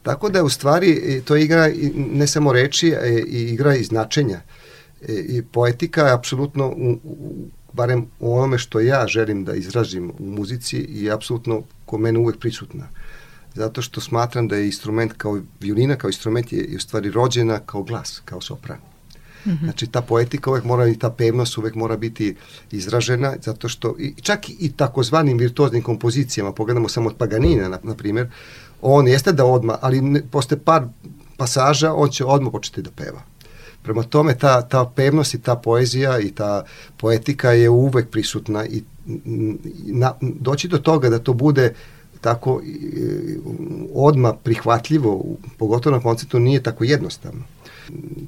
[0.02, 3.84] Tako da je u stvari, to je igra ne samo reči, e, i igra i
[3.84, 4.40] značenja.
[5.08, 10.12] E, I poetika je apsolutno, u, u, barem u onome što ja želim da izražim
[10.18, 12.88] u muzici, je apsolutno ko mene uvek prisutna
[13.54, 17.58] zato što smatram da je instrument kao violina, kao instrument je, je u stvari rođena
[17.58, 18.78] kao glas, kao sopran.
[19.46, 19.64] -hmm.
[19.64, 22.36] Znači ta poetika uvek mora i ta pevnost uvek mora biti
[22.70, 27.94] izražena zato što i, čak i takozvanim virtuoznim kompozicijama, pogledamo samo od Paganina na, na
[27.94, 28.28] primjer,
[28.82, 30.84] on jeste da odma, ali ne, posle par
[31.36, 33.22] pasaža on će odmah početi da peva.
[33.82, 36.64] Prema tome ta, ta pevnost i ta poezija i ta
[36.96, 38.82] poetika je uvek prisutna i
[39.86, 41.74] na, doći do toga da to bude
[42.20, 42.62] tako
[43.94, 45.24] odma prihvatljivo,
[45.58, 47.42] pogotovo na koncertu, nije tako jednostavno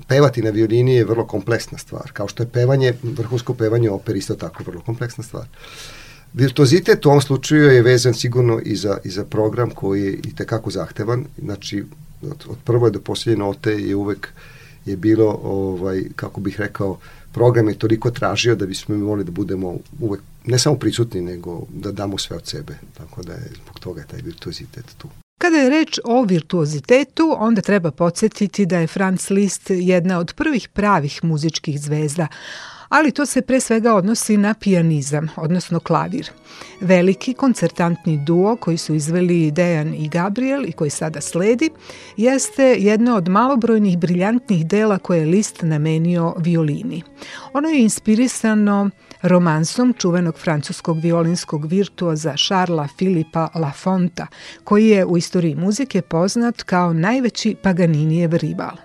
[0.09, 4.35] pevati na violini je vrlo kompleksna stvar, kao što je pevanje, vrhunsko pevanje opere isto
[4.35, 5.47] tako vrlo kompleksna stvar.
[6.33, 10.35] Virtuozitet u ovom slučaju je vezan sigurno i za, i za program koji je i
[10.37, 11.85] tekako zahtevan, znači
[12.23, 14.29] od, od prve do posljednje note je uvek
[14.87, 16.99] je bilo, ovaj, kako bih rekao,
[17.33, 21.93] program je toliko tražio da bismo mogli da budemo uvek ne samo prisutni, nego da
[21.93, 22.79] damo sve od sebe.
[22.95, 25.09] Tako da je zbog toga taj virtuozitet tu.
[25.39, 30.69] Kada je reč o virtuozitetu, onda treba podsjetiti da je Franz Liszt jedna od prvih
[30.69, 32.27] pravih muzičkih zvezda,
[32.89, 36.31] ali to se pre svega odnosi na pijanizam, odnosno klavir.
[36.81, 41.71] Veliki koncertantni duo koji su izveli Dejan i Gabriel i koji sada sledi,
[42.17, 47.03] jeste jedno od malobrojnih briljantnih dela koje je Liszt namenio violini.
[47.53, 48.91] Ono je inspirisano
[49.25, 54.27] romansom čuvenog francuskog violinskog virtuoza Šarla Filipa Lafonta,
[54.65, 58.77] koji je u istoriji muzike poznat kao najveći Paganinijev rival.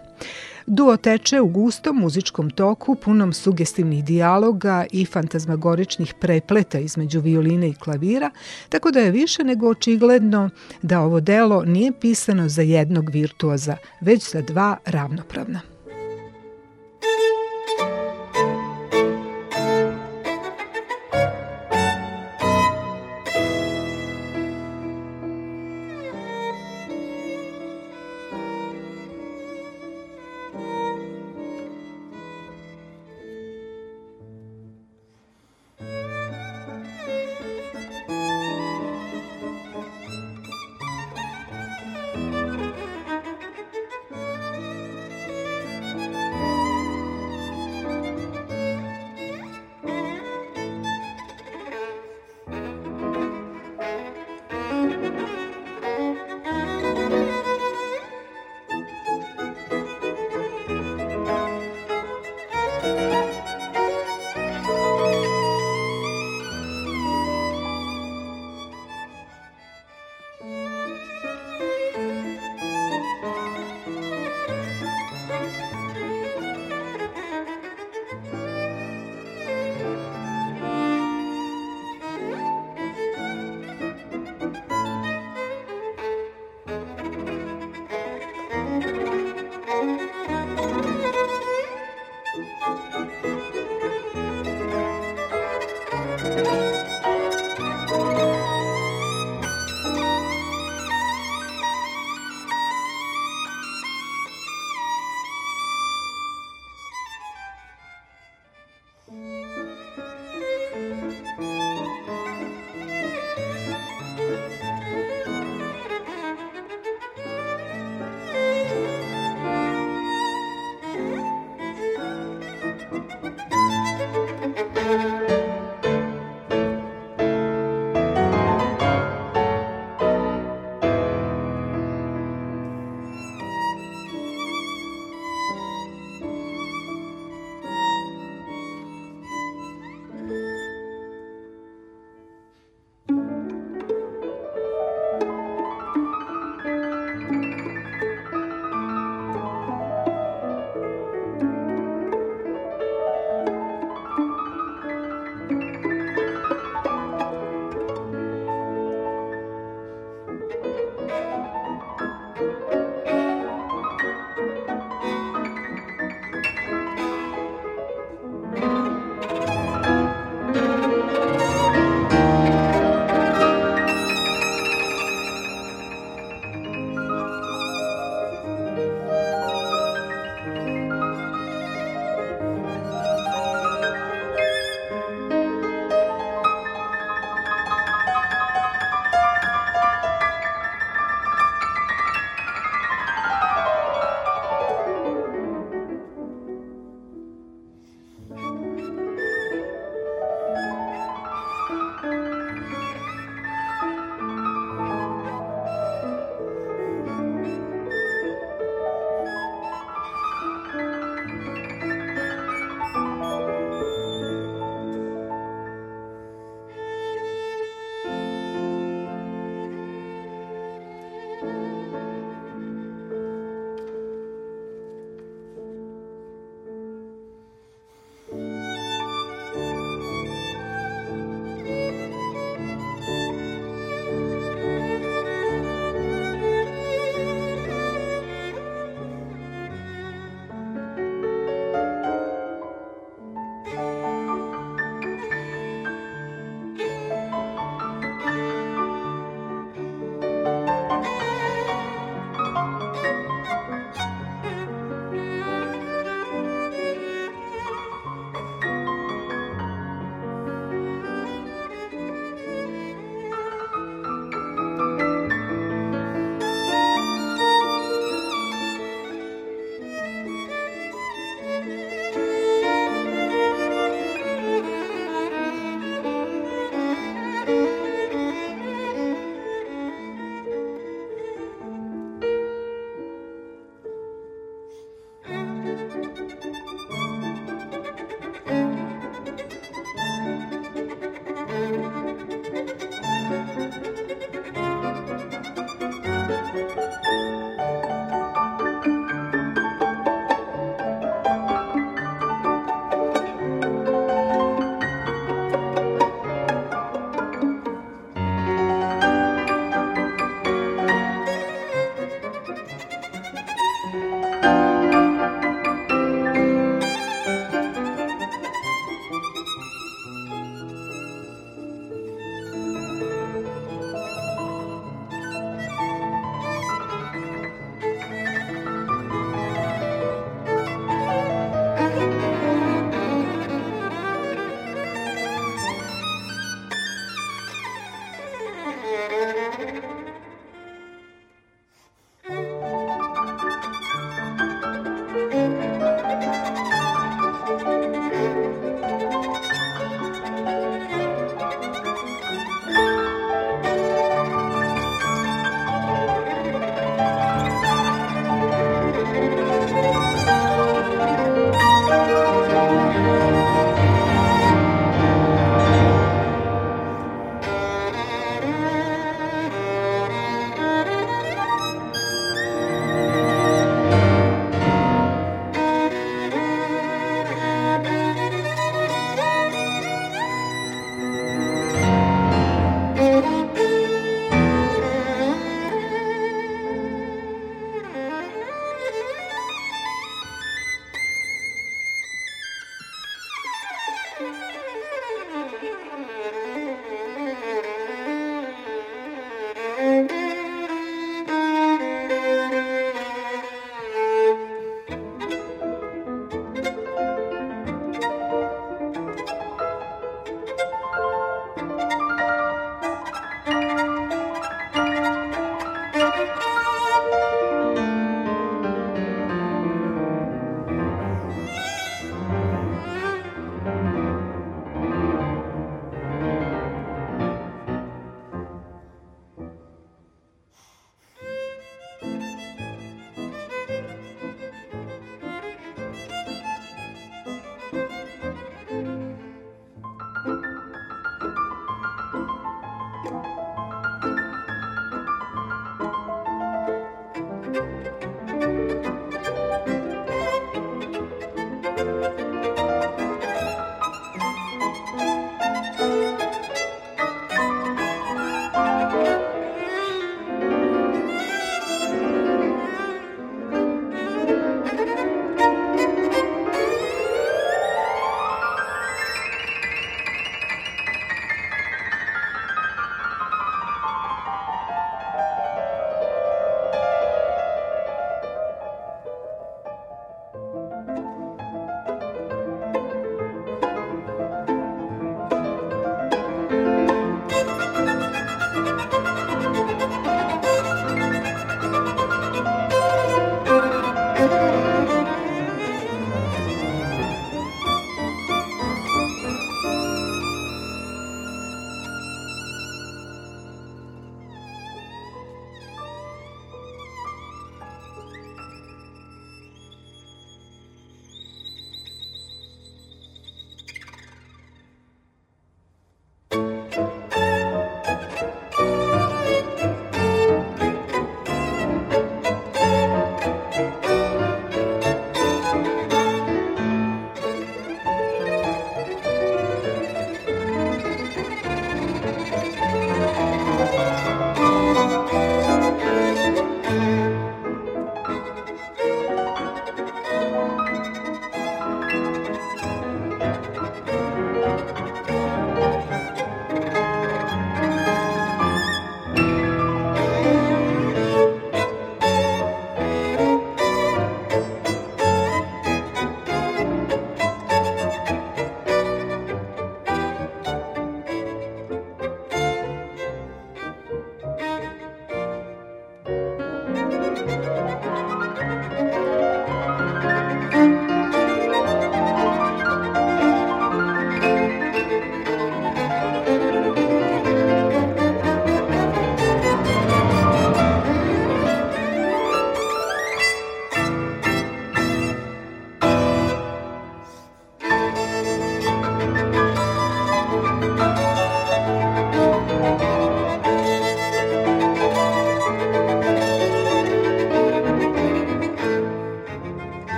[0.65, 7.73] Duo teče u gustom muzičkom toku, punom sugestivnih dijaloga i fantazmagoričnih prepleta između violine i
[7.73, 8.31] klavira,
[8.69, 10.49] tako da je više nego očigledno
[10.81, 15.61] da ovo delo nije pisano za jednog virtuoza, već za dva ravnopravna.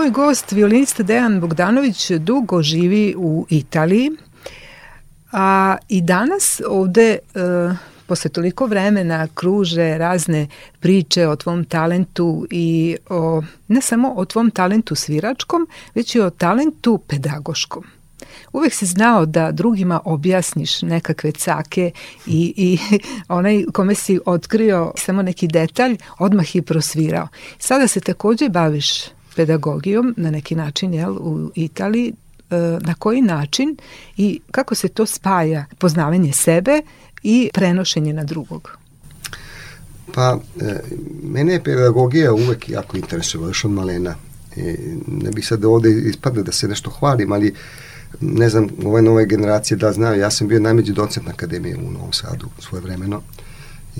[0.00, 4.10] Moj gost, violinista Dejan Bogdanović, dugo živi u Italiji,
[5.32, 7.76] a i danas ovde uh,
[8.06, 10.48] posle toliko vremena kruže razne
[10.78, 16.30] priče o tvom talentu i o, ne samo o tvom talentu sviračkom, već i o
[16.30, 17.84] talentu pedagoškom.
[18.52, 21.90] Uvek si znao da drugima objasniš nekakve cake
[22.26, 22.78] i, i
[23.28, 27.28] onaj kome si otkrio samo neki detalj, odmah je prosvirao.
[27.58, 32.12] Sada se takođe baviš pedagogijom na neki način jel, u Italiji,
[32.50, 33.76] e, na koji način
[34.16, 36.82] i kako se to spaja poznavanje sebe
[37.22, 38.70] i prenošenje na drugog?
[40.14, 40.80] Pa, e,
[41.22, 44.14] mene je pedagogija uvek jako interesovala, još od malena.
[44.56, 44.76] E,
[45.06, 47.54] ne bih sad ovde ispada da se nešto hvalim, ali
[48.20, 51.90] ne znam, ove nove generacije da znaju, ja sam bio najmeđi docent na akademiji u
[51.90, 53.22] Novom Sadu svoje vremeno.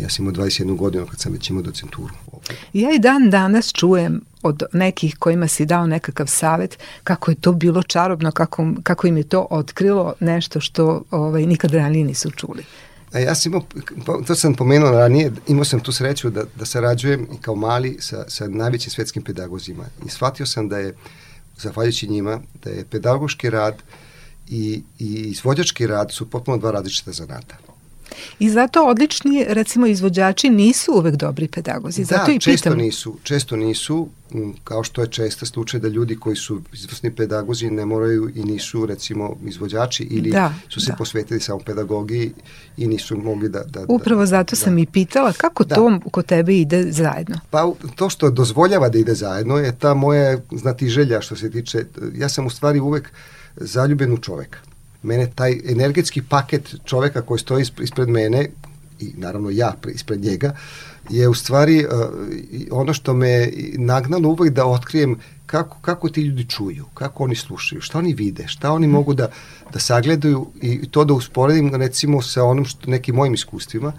[0.03, 2.14] Ja sam imao 21 godinu kad sam već imao docenturu.
[2.72, 7.53] Ja i dan danas čujem od nekih kojima si dao nekakav savet kako je to
[7.53, 12.64] bilo čarobno, kako, kako im je to otkrilo nešto što ovaj, nikad ranije nisu čuli.
[13.12, 13.64] A ja sam imao,
[14.26, 18.48] to sam pomenuo ranije, imao sam tu sreću da, da sarađujem kao mali sa, sa
[18.48, 20.94] najvećim svetskim pedagozima i shvatio sam da je,
[21.59, 23.74] zahvaljujući njima, da je pedagoški rad
[24.48, 27.57] i, i izvođački rad su potpuno dva različita zanata.
[28.38, 32.04] I zato odlični, recimo, izvođači nisu uvek dobri pedagozi.
[32.04, 32.78] Zato da, i često pitam.
[32.78, 34.08] nisu, često nisu,
[34.64, 38.86] kao što je često slučaj da ljudi koji su izvrsni pedagozi ne moraju i nisu,
[38.86, 40.96] recimo, izvođači ili da, su se da.
[40.96, 42.32] posvetili samo pedagogiji
[42.76, 43.64] i nisu mogli da...
[43.64, 45.74] da Upravo da, zato da, sam i pitala kako da.
[45.74, 47.40] to kod tebe ide zajedno.
[47.50, 51.84] Pa to što dozvoljava da ide zajedno je ta moja znati želja što se tiče,
[52.14, 53.12] ja sam u stvari uvek
[53.56, 54.58] zaljubljen u čoveka
[55.03, 58.48] mene taj energetski paket čoveka koji stoji ispred mene
[59.01, 60.57] i naravno ja ispred njega
[61.11, 61.90] je u stvari uh,
[62.70, 67.80] ono što me nagnalo uvek da otkrijem kako, kako ti ljudi čuju, kako oni slušaju,
[67.80, 69.30] šta oni vide, šta oni mogu da,
[69.72, 73.92] da sagledaju i to da usporedim recimo sa onom što nekim mojim iskustvima.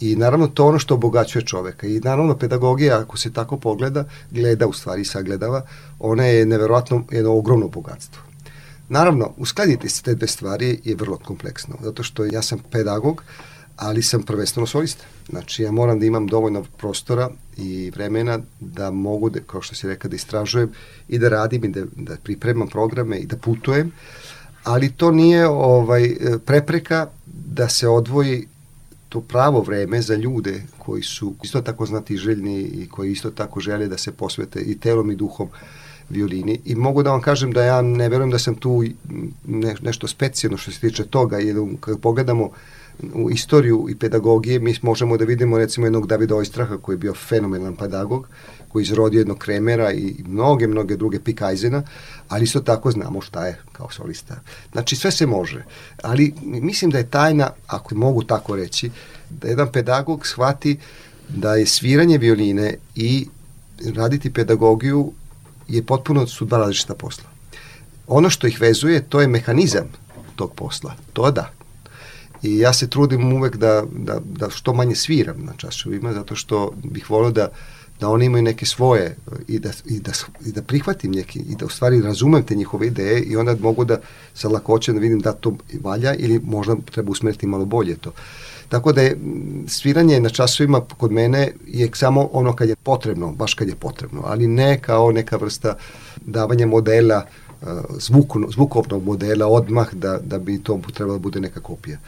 [0.00, 1.86] I naravno to ono što obogaćuje čoveka.
[1.86, 5.62] I naravno pedagogija ako se tako pogleda, gleda u stvari sagledava,
[5.98, 8.27] ona je neverovatno jedno ogromno bogatstvo.
[8.88, 13.22] Naravno, uskladiti se te dve stvari je vrlo kompleksno, zato što ja sam pedagog,
[13.76, 15.04] ali sam prvenstveno solista.
[15.28, 19.88] Znači, ja moram da imam dovoljno prostora i vremena da mogu, da, kao što si
[19.88, 20.70] rekao, da istražujem
[21.08, 23.92] i da radim i da, da pripremam programe i da putujem,
[24.64, 26.16] ali to nije ovaj
[26.46, 28.46] prepreka da se odvoji
[29.08, 33.60] to pravo vreme za ljude koji su isto tako znati željni i koji isto tako
[33.60, 35.48] žele da se posvete i telom i duhom
[36.10, 38.84] violini i mogu da vam kažem da ja ne verujem da sam tu
[39.46, 42.50] ne, nešto specijalno što se tiče toga, jer kad pogledamo
[43.14, 47.14] u istoriju i pedagogije, mi možemo da vidimo recimo jednog Davida Ojstraha koji je bio
[47.14, 48.28] fenomenalan pedagog,
[48.68, 51.82] koji izrodio jednog Kremera i mnoge, mnoge druge Pikajzena,
[52.28, 54.40] ali isto tako znamo šta je kao solista.
[54.72, 55.64] Znači sve se može,
[56.02, 58.90] ali mislim da je tajna, ako mogu tako reći,
[59.30, 60.78] da jedan pedagog shvati
[61.28, 63.26] da je sviranje violine i
[63.94, 65.12] raditi pedagogiju
[65.68, 67.24] je potpuno su dva različita posla.
[68.06, 69.88] Ono što ih vezuje, to je mehanizam
[70.36, 70.94] tog posla.
[71.12, 71.50] To da.
[72.42, 76.72] I ja se trudim uvek da, da, da što manje sviram na časovima, zato što
[76.84, 77.48] bih volio da,
[78.00, 79.16] da oni imaju neke svoje
[79.48, 80.12] i da, i da,
[80.46, 83.84] i da prihvatim neki, i da u stvari razumem te njihove ideje i onda mogu
[83.84, 84.00] da
[84.34, 88.12] sa lakoćem da vidim da to valja ili možda treba usmeriti malo bolje to.
[88.68, 89.18] Tako da je
[89.66, 94.22] sviranje na časovima kod mene je samo ono kad je potrebno, baš kad je potrebno,
[94.24, 95.76] ali ne kao neka vrsta
[96.26, 97.24] davanja modela
[97.98, 101.98] zvukno, zvukovnog modela odmah da, da bi to trebalo da bude neka kopija.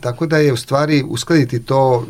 [0.00, 2.06] Tako da je u stvari uskladiti to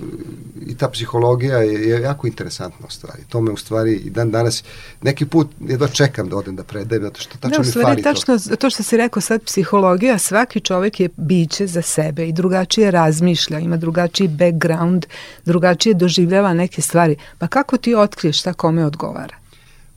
[0.67, 3.23] i ta psihologija je, je jako interesantna u stvari.
[3.29, 4.65] To me u stvari i dan danas
[5.03, 8.39] neki put jedva čekam da odem da predajem zato što tačno da, mi fali tačno,
[8.39, 8.57] to.
[8.57, 13.59] to što si rekao sad psihologija, svaki čovek je biće za sebe i drugačije razmišlja,
[13.59, 15.07] ima drugačiji background,
[15.45, 17.17] drugačije doživljava neke stvari.
[17.39, 19.35] Pa kako ti otkriješ šta kome odgovara?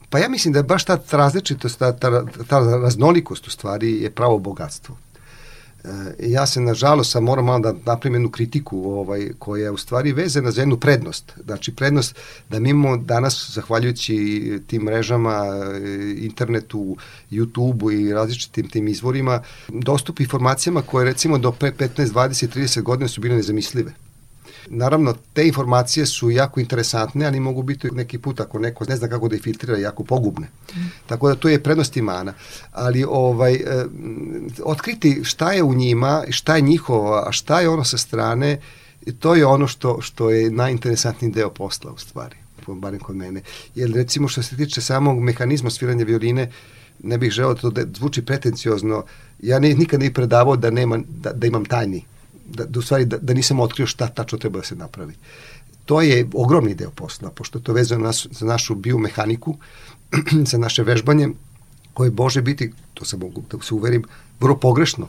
[0.09, 4.09] Pa ja mislim da je baš ta različitost, ta, ta, ta raznolikost u stvari je
[4.09, 4.97] pravo bogatstvo.
[5.83, 9.77] E, ja se nažalost sam moram malo da napravim jednu kritiku ovaj, koja je u
[9.77, 11.33] stvari vezana za jednu prednost.
[11.45, 12.15] Znači prednost
[12.49, 16.97] da mi imamo danas, zahvaljujući tim mrežama, e, internetu,
[17.31, 23.21] YouTube-u i različitim tim izvorima, dostup informacijama koje recimo do 15, 20, 30 godina su
[23.21, 23.93] bile nezamislive.
[24.69, 29.07] Naravno, te informacije su jako interesantne, ali mogu biti neki put ako neko ne zna
[29.07, 30.47] kako da ih filtrira, jako pogubne.
[30.75, 30.79] Mm.
[31.05, 32.33] Tako da to je prednost i mana.
[32.71, 33.85] Ali ovaj, eh,
[34.63, 38.59] otkriti šta je u njima, šta je njihovo, a šta je ono sa strane,
[39.19, 42.35] to je ono što, što je najinteresantniji deo posla u stvari,
[42.67, 43.41] barem kod mene.
[43.75, 46.51] Jer recimo što se tiče samog mehanizma sviranja violine,
[47.03, 49.03] ne bih želeo da to da zvuči pretenciozno,
[49.39, 52.05] ja ne, nikad ne predavao da, nema, da, da imam tajni
[52.51, 55.13] da, da u stvari da, da nisam otkrio šta tačno treba da se napravi.
[55.85, 59.57] To je ogromni deo posla, pošto to vezano nas, za našu biomehaniku,
[60.51, 61.29] za naše vežbanje,
[61.93, 64.03] koje može biti, to se mogu da se uverim,
[64.39, 65.07] vrlo pogrešno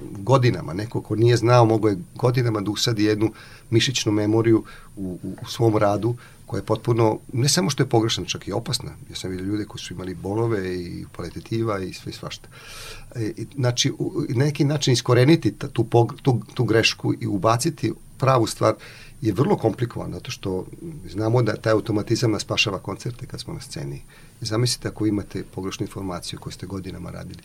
[0.00, 0.72] godinama.
[0.72, 3.32] Neko ko nije znao mogo je godinama da usadi jednu
[3.70, 4.64] mišićnu memoriju
[4.96, 6.14] u, u, u svom radu
[6.46, 8.90] koja je potpuno, ne samo što je pogrešna, čak i opasna.
[9.10, 12.48] Ja sam vidio ljude koji su imali bolove i palitetiva i sve svašta.
[13.14, 15.86] E, znači, u, na neki način iskoreniti tu,
[16.22, 18.74] tu, tu grešku i ubaciti pravu stvar
[19.20, 20.66] je vrlo komplikovan, zato što
[21.10, 24.02] znamo da taj automatizam nas spašava koncerte kad smo na sceni.
[24.44, 27.42] Zamislite ako imate pogrešnu informaciju koju ste godinama radili.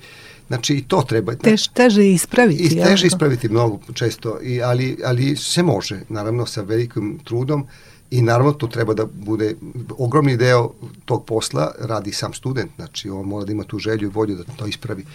[0.48, 1.36] Znači i to treba...
[1.36, 2.64] Tež, teže ispraviti.
[2.64, 7.68] I teže ispraviti mnogo često, i, ali, ali se može, naravno sa velikim trudom
[8.12, 9.56] i naravno to treba da bude
[9.98, 10.72] ogromni deo
[11.06, 14.43] tog posla radi sam student, znači on mora da ima tu želju i volju da
[14.43, 15.06] to ispravi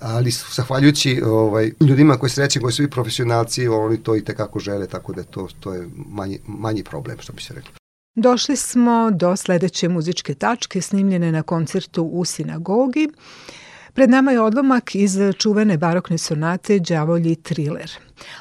[0.00, 4.86] ali zahvaljujući ovaj, ljudima koji sreće, koji su i profesionalci, oni to i tekako žele,
[4.86, 7.79] tako da to, to je manji, manji problem, što bi se reklo.
[8.14, 13.08] Došli smo do sledeće muzičke tačke snimljene na koncertu u sinagogi.
[13.94, 17.90] Pred nama je odlomak iz čuvene barokne sonate Đavolji triler.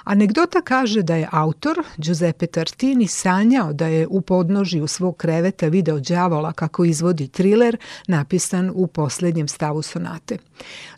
[0.03, 5.99] Anegdota kaže da je autor, Giuseppe Tartini, sanjao da je u podnožiju svog kreveta video
[5.99, 7.77] đavola kako izvodi triler
[8.07, 10.37] napisan u poslednjem stavu sonate.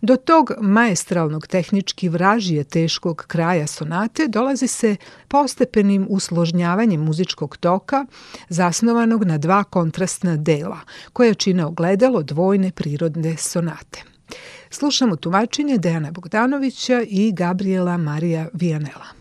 [0.02, 4.96] Do tog maestralnog tehnički vražije teškog kraja sonate dolazi se
[5.28, 8.06] postepenim usložnjavanjem muzičkog toka
[8.50, 10.80] zasnovanog na dva kontrastna dela,
[11.14, 14.11] koje čine ogledalo dvojne prirodne sonate.
[14.70, 19.21] Slušamo tumačenje Dejana Bogdanovića i Gabriela Marija Vijanela.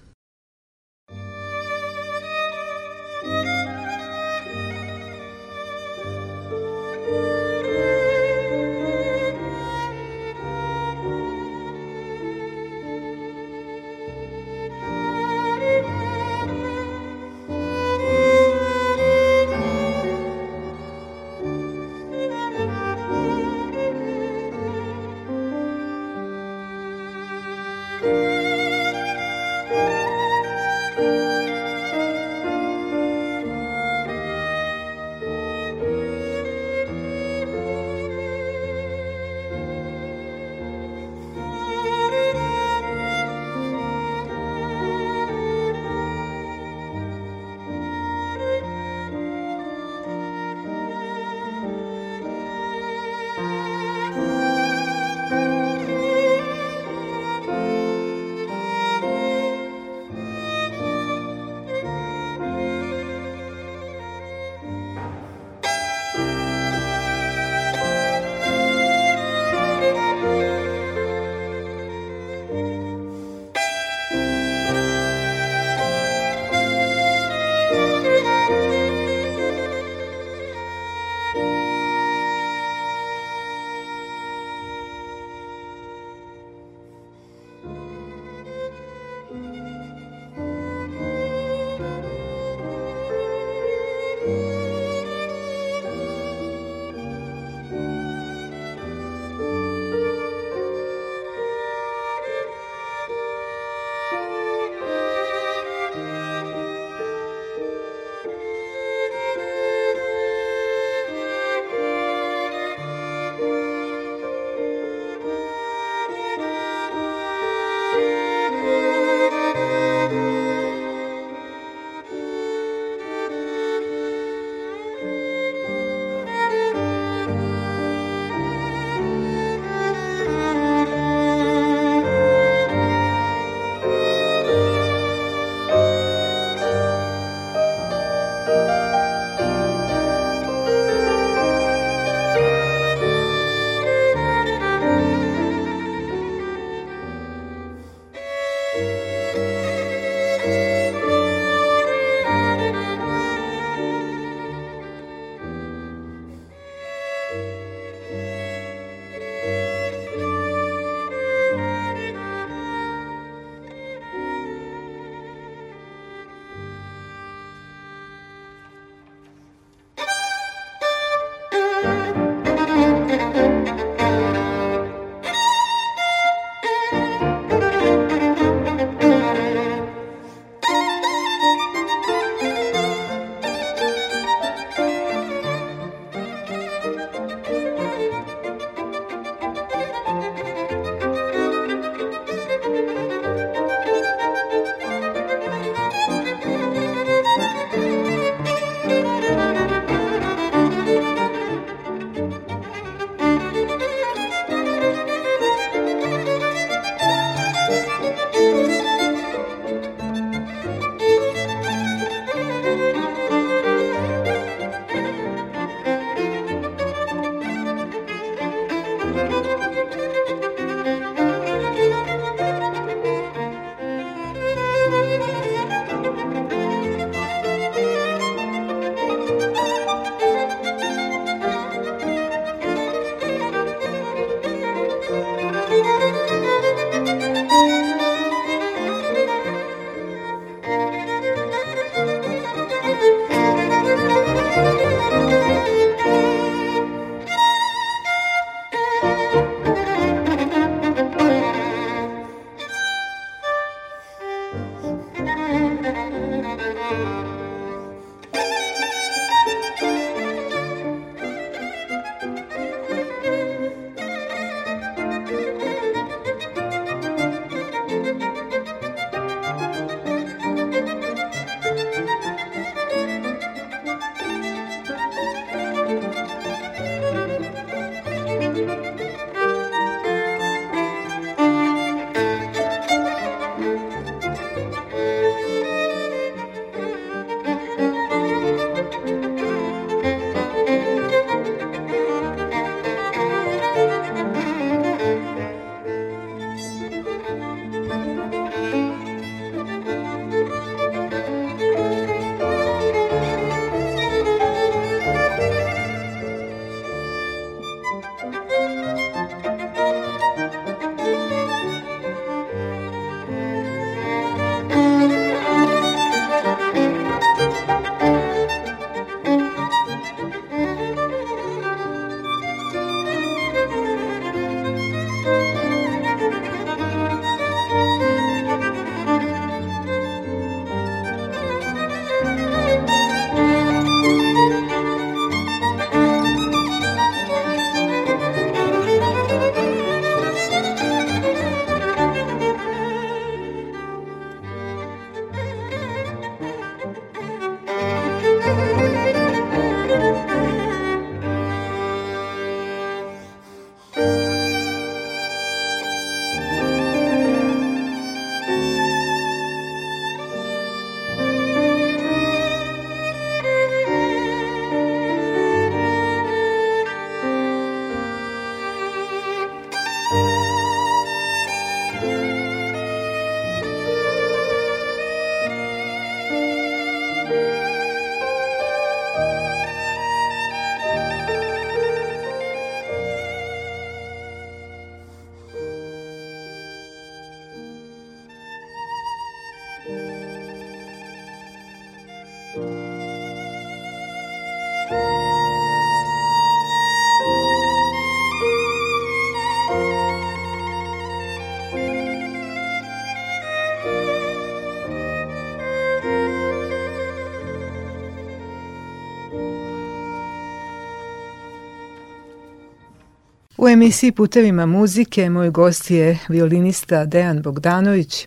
[413.61, 418.27] U emisiji Putevima muzike moj gost je violinista Dejan Bogdanović.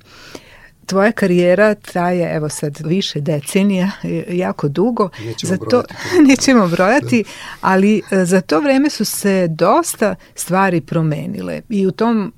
[0.85, 3.91] Tvoja karijera traje evo sad više decenija,
[4.30, 5.10] jako dugo.
[5.26, 5.93] Nećemo za to, brojati.
[6.30, 7.23] nećemo brojati,
[7.61, 12.34] ali e, za to vreme su se dosta stvari promenile i u tom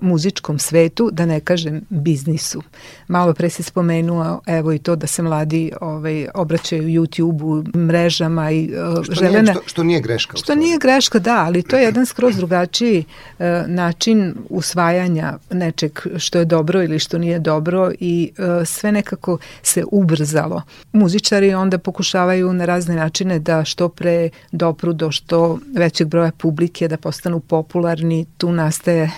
[0.00, 2.62] muzičkom svetu, da ne kažem biznisu.
[3.08, 8.70] Malo pre se spomenuo evo i to da se mladi ovaj, obraćaju YouTube-u, mrežama i
[8.96, 9.42] uh, što žele...
[9.42, 10.36] Nije, što, što nije greška.
[10.36, 13.04] Što nije greška, da, ali to je jedan skroz drugačiji
[13.38, 19.38] uh, način usvajanja nečeg što je dobro ili što nije dobro i uh, sve nekako
[19.62, 20.62] se ubrzalo.
[20.92, 26.88] Muzičari onda pokušavaju na razne načine da što pre dopru do što većeg broja publike,
[26.88, 29.10] da postanu popularni, tu nastaje E,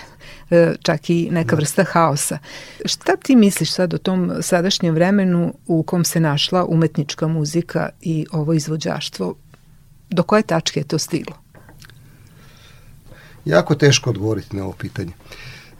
[0.81, 1.59] čak i neka da.
[1.59, 2.37] vrsta haosa.
[2.85, 8.25] Šta ti misliš sad o tom sadašnjem vremenu u kom se našla umetnička muzika i
[8.31, 9.35] ovo izvođaštvo?
[10.09, 11.35] Do koje tačke je to stiglo?
[13.45, 15.11] Jako teško odgovoriti na ovo pitanje.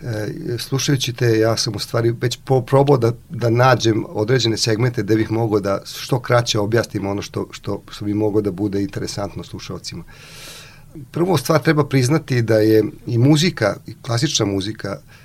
[0.01, 5.15] E, slušajući te, ja sam u stvari već probao da, da nađem određene segmente da
[5.15, 9.43] bih mogao da što kraće objasnim ono što, što, što bi mogao da bude interesantno
[9.43, 10.03] slušalcima.
[10.03, 10.50] E,
[11.11, 15.21] prvo stvar treba priznati da je i muzika, i klasična muzika, uh,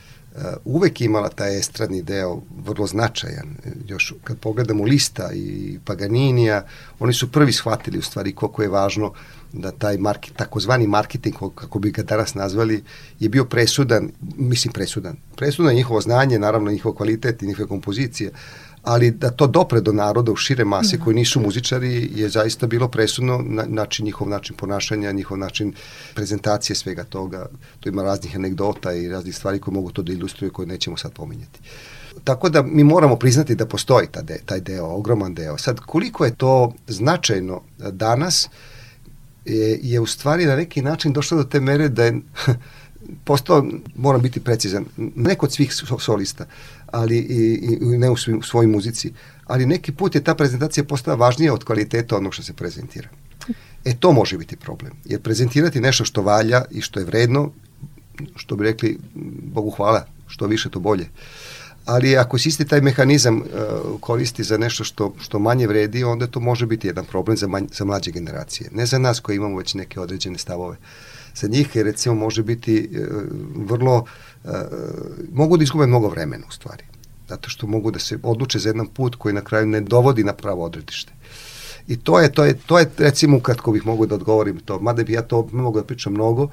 [0.65, 3.57] uvek imala taj estradni deo vrlo značajan.
[3.89, 6.65] Još kad pogledamo Lista i Paganinija,
[6.99, 9.13] oni su prvi shvatili u stvari koliko je važno
[9.53, 12.83] da taj market, takozvani marketing, kako bi ga danas nazvali,
[13.21, 15.17] je bio presudan, mislim presudan.
[15.37, 18.31] Presudan je njihovo znanje, naravno njihov kvalitet i njihove kompozicije,
[18.87, 21.05] ali da to dopre do naroda u šire mase da.
[21.05, 25.73] koji nisu muzičari je zaista bilo presudno na, način njihov način ponašanja, njihov način
[26.15, 27.47] prezentacije svega toga.
[27.81, 31.13] To ima raznih anegdota i raznih stvari koje mogu to da ilustruju koje nećemo sad
[31.13, 31.61] pominjati.
[32.25, 35.59] Tako da mi moramo priznati da postoji ta de, taj deo, ogroman deo.
[35.59, 38.49] Sad, koliko je to značajno danas,
[39.45, 42.21] je, je u stvari na neki način došlo do te mere da je
[43.25, 46.47] postao, moram biti precizan, ne kod svih solista,
[46.87, 49.13] ali i, i ne u svojoj muzici,
[49.45, 53.09] ali neki put je ta prezentacija postala važnija od kvaliteta onog što se prezentira.
[53.85, 57.51] E to može biti problem, jer prezentirati nešto što valja i što je vredno,
[58.37, 58.99] što bi rekli,
[59.53, 61.09] Bogu hvala, što više to bolje.
[61.85, 63.45] Ali ako se isti taj mehanizam uh,
[64.01, 67.67] koristi za nešto što, što manje vredi, onda to može biti jedan problem za, manj,
[67.73, 68.71] za mlađe generacije.
[68.73, 70.77] Ne za nas koji imamo već neke određene stavove.
[71.35, 73.07] Za njih recimo može biti uh,
[73.57, 74.05] vrlo
[75.33, 76.85] mogu da izgube mnogo vremena u stvari.
[77.29, 80.33] Zato što mogu da se odluče za jedan put koji na kraju ne dovodi na
[80.33, 81.13] pravo odredište.
[81.89, 85.03] I to je, to je, to je recimo ukratko bih mogu da odgovorim to, mada
[85.03, 86.49] bi ja to mogu da pričam mnogo,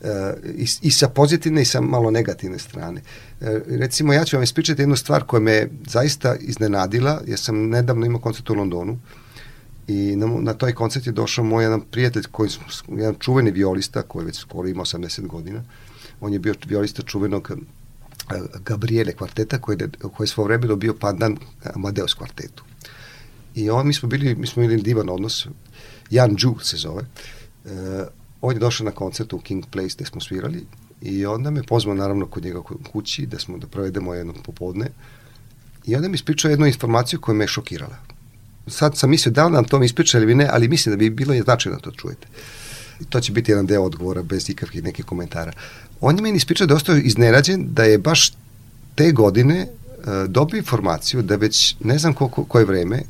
[0.00, 3.00] e, i, i sa pozitivne i sa malo negativne strane.
[3.40, 8.06] E, recimo ja ću vam ispričati jednu stvar koja me zaista iznenadila, ja sam nedavno
[8.06, 8.98] imao koncert u Londonu
[9.86, 12.50] i na, na toj koncert je došao moj jedan prijatelj, koji,
[12.88, 15.62] jedan čuveni violista koji već skoro ima 80 godina,
[16.22, 20.94] on je bio violista čuvenog eh, Gabriele kvarteta koji je, koji je svo vreme bio
[20.94, 21.36] pandan
[21.74, 22.64] Amadeus kvartetu.
[23.54, 25.46] I on, mi smo bili, mi smo imali divan odnos,
[26.10, 27.02] Jan Đu se zove,
[27.64, 27.70] uh,
[28.40, 30.66] on je došao na koncert u King Place gde smo svirali
[31.00, 32.62] i onda me pozvao naravno kod njega
[32.92, 34.86] kući da smo da provedemo jedno popodne
[35.84, 37.96] i onda mi ispričao jednu informaciju koja me je šokirala.
[38.66, 41.34] Sad sam mislio da li nam to ispričali ili ne, ali mislim da bi bilo
[41.34, 42.26] je značajno da to čujete.
[43.00, 45.52] I to će biti jedan deo odgovora bez ikakvih nekih komentara.
[46.04, 48.32] On je meni ispričao da ostao iznerađen da je baš
[48.94, 53.02] te godine uh, dobio informaciju da već ne znam koliko, koje vreme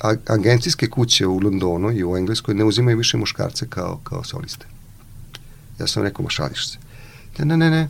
[0.00, 4.66] a, agencijske kuće u Londonu i u Engleskoj ne uzimaju više muškarce kao, kao soliste.
[5.80, 6.78] Ja sam rekao, ma šališ se.
[7.38, 7.88] Ne, ne, ne, ne.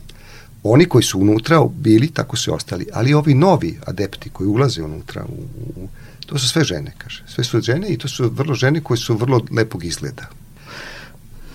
[0.63, 5.25] Oni koji su unutra bili, tako su ostali, ali ovi novi adepti koji ulaze unutra,
[5.25, 5.41] u,
[5.75, 5.87] u,
[6.25, 7.23] to su sve žene, kaže.
[7.27, 10.29] Sve su žene i to su vrlo žene koje su vrlo lepog izgleda.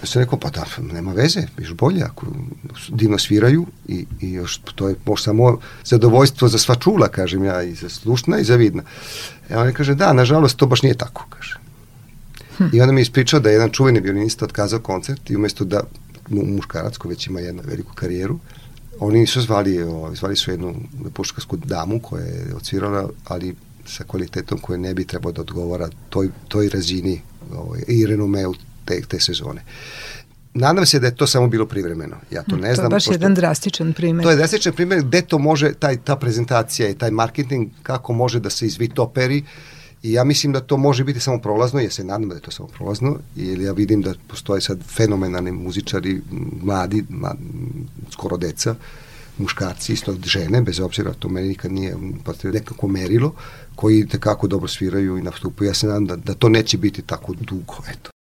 [0.04, 2.26] Ja sam rekao, pa da, nema veze, još bolje, ako
[2.88, 7.62] divno sviraju i, i još to je možda samo zadovoljstvo za sva čula, kažem ja,
[7.62, 8.82] i za slušna i za vidna.
[9.50, 11.58] E on je kaže, da, nažalost, to baš nije tako, kaže.
[12.56, 12.64] Hm.
[12.72, 15.80] I onda mi je ispričao da je jedan čuveni violinista otkazao koncert i umesto da
[16.28, 18.38] muškarac koji već ima jednu veliku karijeru,
[19.00, 20.74] oni nisu zvali, o, zvali su jednu
[21.14, 23.54] puškarsku damu koja je odsvirala, ali
[23.86, 27.20] sa kvalitetom koje ne bi trebao da odgovara toj, toj razini
[27.56, 28.54] ovaj, i renomeu
[28.84, 29.62] te, te sezone.
[30.54, 32.16] Nadam se da je to samo bilo privremeno.
[32.30, 32.90] Ja to ne to znam.
[32.90, 34.24] To je baš jedan drastičan primjer.
[34.24, 38.40] To je drastičan primjer gde to može, taj, ta prezentacija i taj marketing, kako može
[38.40, 39.44] da se izvitoperi
[40.02, 42.50] i ja mislim da to može biti samo prolazno, ja se nadam da je to
[42.50, 46.20] samo prolazno, jer ja vidim da postoje sad fenomenalni muzičari,
[46.62, 47.38] mladi, mladi
[48.10, 48.74] skoro deca,
[49.38, 51.96] muškarci, isto žene, bez obzira, to meni nikad nije
[52.42, 53.34] nekako merilo,
[53.74, 55.68] koji tekako dobro sviraju i nastupaju.
[55.68, 58.13] Ja se nadam da, da to neće biti tako dugo, eto.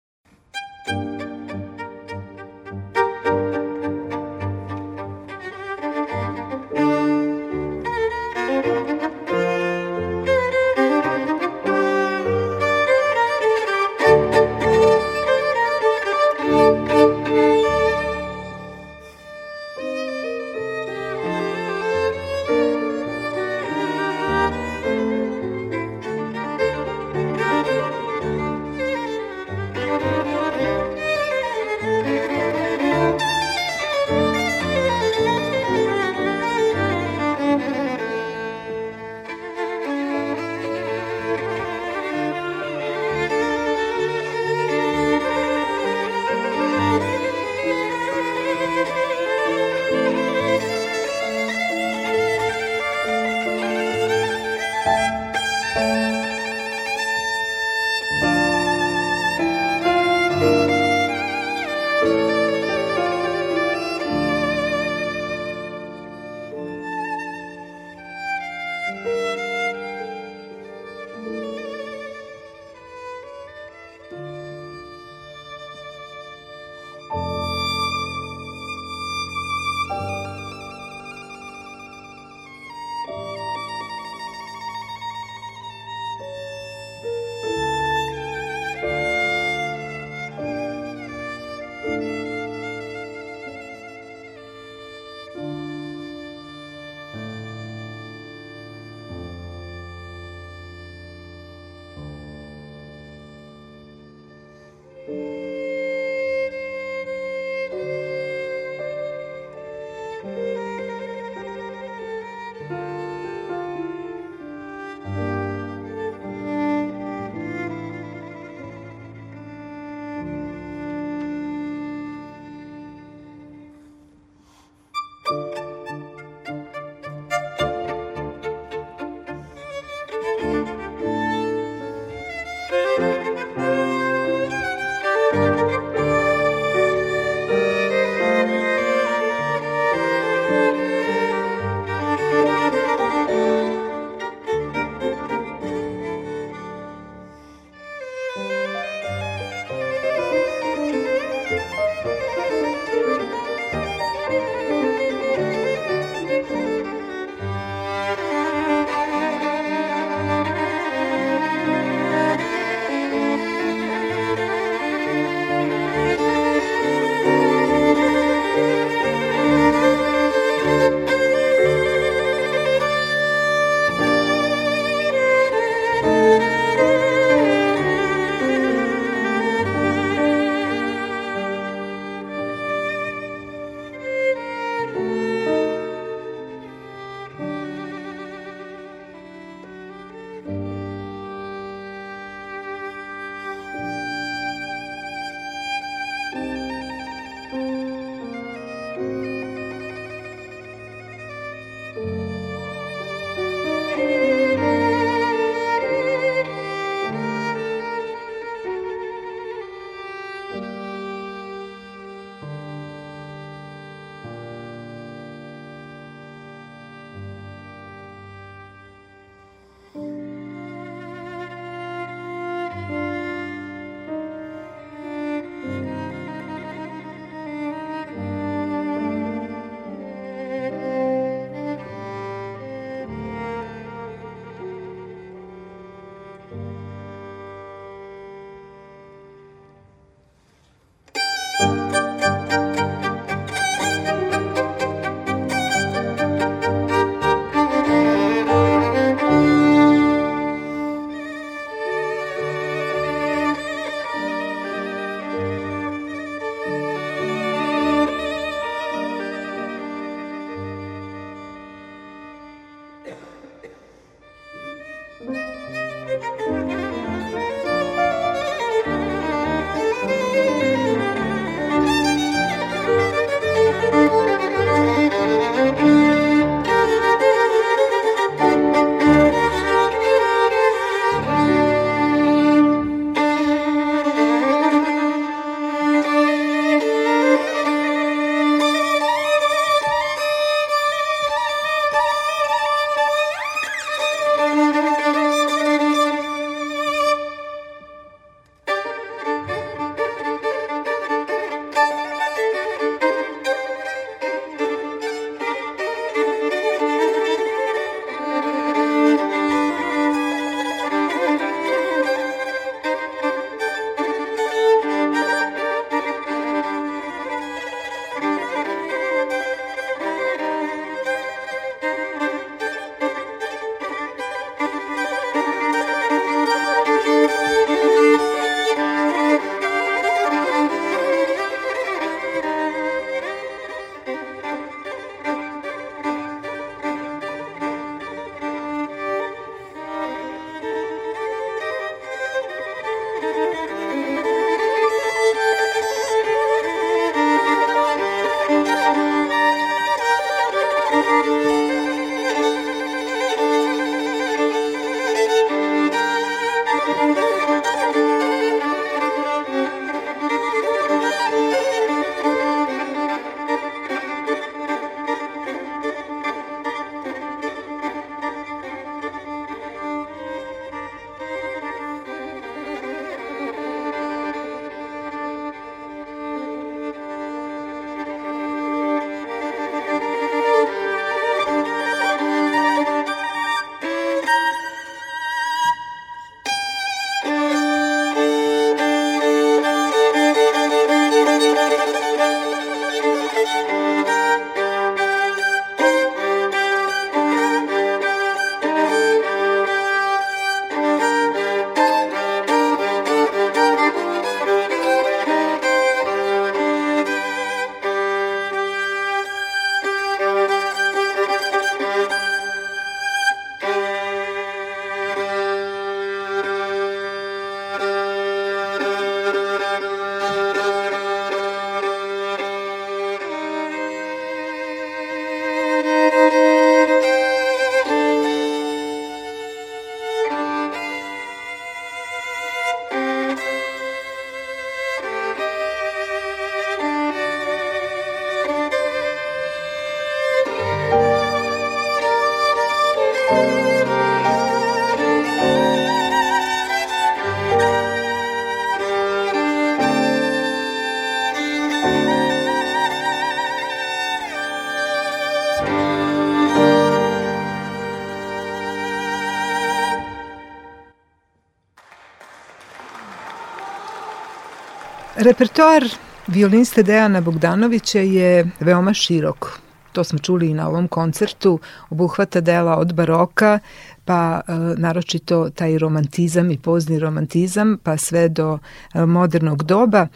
[465.23, 465.85] Repertoar
[466.27, 469.61] violiniste Dejana Bogdanovića je veoma širok.
[469.93, 471.59] To smo čuli i na ovom koncertu.
[471.90, 473.59] Obuhvata dela od baroka,
[474.05, 478.59] pa e, naročito taj romantizam i pozni romantizam, pa sve do
[478.94, 480.07] e, modernog doba.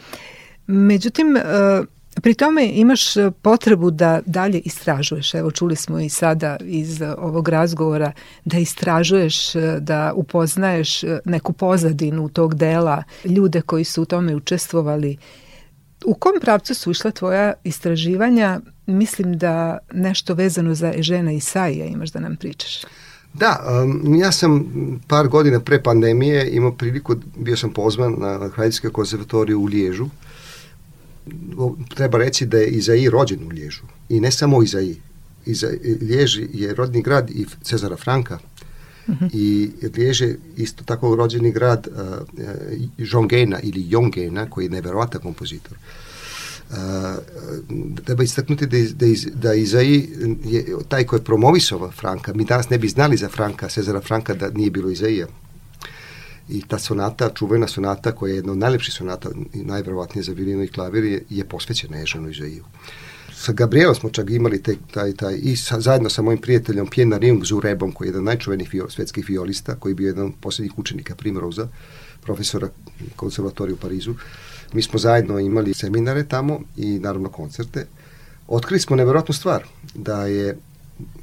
[0.67, 1.41] Međutim, e,
[2.21, 5.33] Pri tome imaš potrebu da dalje istražuješ.
[5.33, 8.11] Evo čuli smo i sada iz ovog razgovora
[8.45, 15.17] da istražuješ, da upoznaješ neku pozadinu tog dela, ljude koji su u tome učestvovali.
[16.05, 18.59] U kom pravcu su išla tvoja istraživanja?
[18.85, 22.81] Mislim da nešto vezano za Ežena Isaija imaš da nam pričaš.
[23.33, 24.65] Da, um, ja sam
[25.07, 30.05] par godina pre pandemije imao priliku, bio sam pozvan na, na Kraljevske konservatorije u Liježu.
[31.95, 33.83] Treba reći da je Izai rođen u Liježu.
[34.09, 34.95] I ne samo Izai.
[35.45, 35.67] Iza,
[36.01, 38.39] Lijež je rodni grad i Cezara Franka.
[39.07, 39.25] Uh mhm.
[39.25, 39.29] -huh.
[39.33, 42.03] I Lijež je isto tako rođeni grad uh,
[42.97, 45.77] Jongena ili Jongena, koji je neverovatan kompozitor.
[46.69, 46.75] Uh,
[48.05, 50.07] treba istaknuti da, da, da Izai
[50.43, 52.33] je taj ko je promovisao Franka.
[52.33, 55.27] Mi danas ne bi znali za Franka, Cezara Franka, da nije bilo Izaija.
[56.49, 60.63] I ta sonata, čuvena sonata, koja je jedna od najlepših sonata i najverovatnije za violinu
[60.63, 62.63] i klavir, je, je posvećena Ežanu Izaiju.
[63.33, 67.17] Sa Gabrielom smo čak imali te, taj, taj, i sa, zajedno sa mojim prijateljom Pjena
[67.17, 70.79] Riung Zurebom, koji je jedan najčuvenih vio, svetskih violista, koji je bio jedan od posljednjih
[70.79, 71.67] učenika Primroza,
[72.21, 72.69] profesora
[73.15, 74.15] konservatorija u Parizu.
[74.73, 77.87] Mi smo zajedno imali seminare tamo i naravno koncerte.
[78.47, 79.63] Otkrili smo neverovatnu stvar,
[79.93, 80.57] da je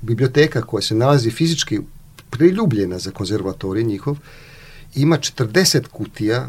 [0.03, 1.81] biblioteka koja se nalazi fizički
[2.31, 4.19] priljubljena za konzervatorij njihov,
[4.95, 6.49] ima 40 kutija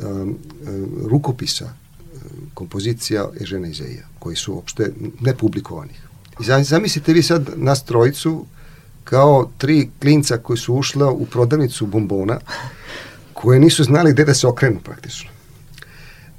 [0.00, 0.36] um, um,
[1.06, 6.00] rukopisa um, kompozicija Ežena Izeja, koji su uopšte nepublikovanih.
[6.40, 8.46] I zamislite vi sad nas trojicu
[9.04, 12.38] kao tri klinca koji su ušla u prodavnicu bombona
[13.32, 15.30] koje nisu znali gde da se okrenu praktično.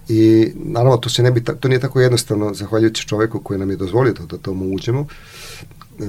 [0.09, 3.75] I naravno to se ne bi to nije tako jednostavno zahvaljujući čoveku koji nam je
[3.75, 5.07] dozvolio da, da tomu uđemo.
[5.99, 6.03] E,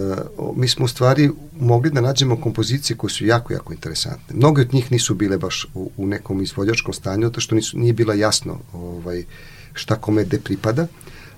[0.56, 1.30] mi smo u stvari
[1.60, 4.36] mogli da nađemo kompozicije koje su jako, jako interesantne.
[4.36, 7.92] Mnoge od njih nisu bile baš u, u nekom izvođačkom stanju, to što nisu, nije
[7.92, 9.24] bila jasno ovaj,
[9.72, 10.86] šta kome gde pripada,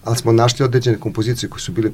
[0.05, 1.91] ali smo našli određene kompozicije koje su bile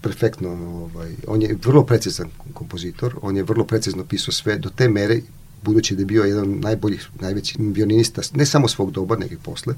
[0.00, 4.88] perfektno, ovaj, on je vrlo precizan kompozitor, on je vrlo precizno pisao sve do te
[4.88, 5.20] mere
[5.62, 9.74] budući da je bio jedan od najboljih, najvećih violinista, ne samo svog doba, i posle.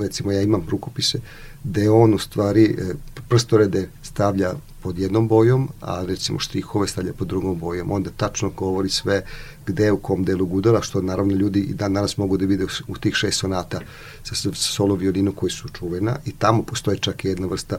[0.00, 1.18] Recimo, ja imam rukopise,
[1.64, 2.94] gde on u stvari e,
[3.28, 4.52] prstorede stavlja
[4.82, 7.92] pod jednom bojom, a recimo štrihove stavlja pod drugom bojom.
[7.92, 9.24] Onda tačno govori sve
[9.72, 12.96] gde, u kom delu gudala, što naravno ljudi i dan danas mogu da vide u
[12.96, 13.80] tih šest sonata
[14.22, 17.78] sa, solo violinu koji su čuvena i tamo postoje čak jedna vrsta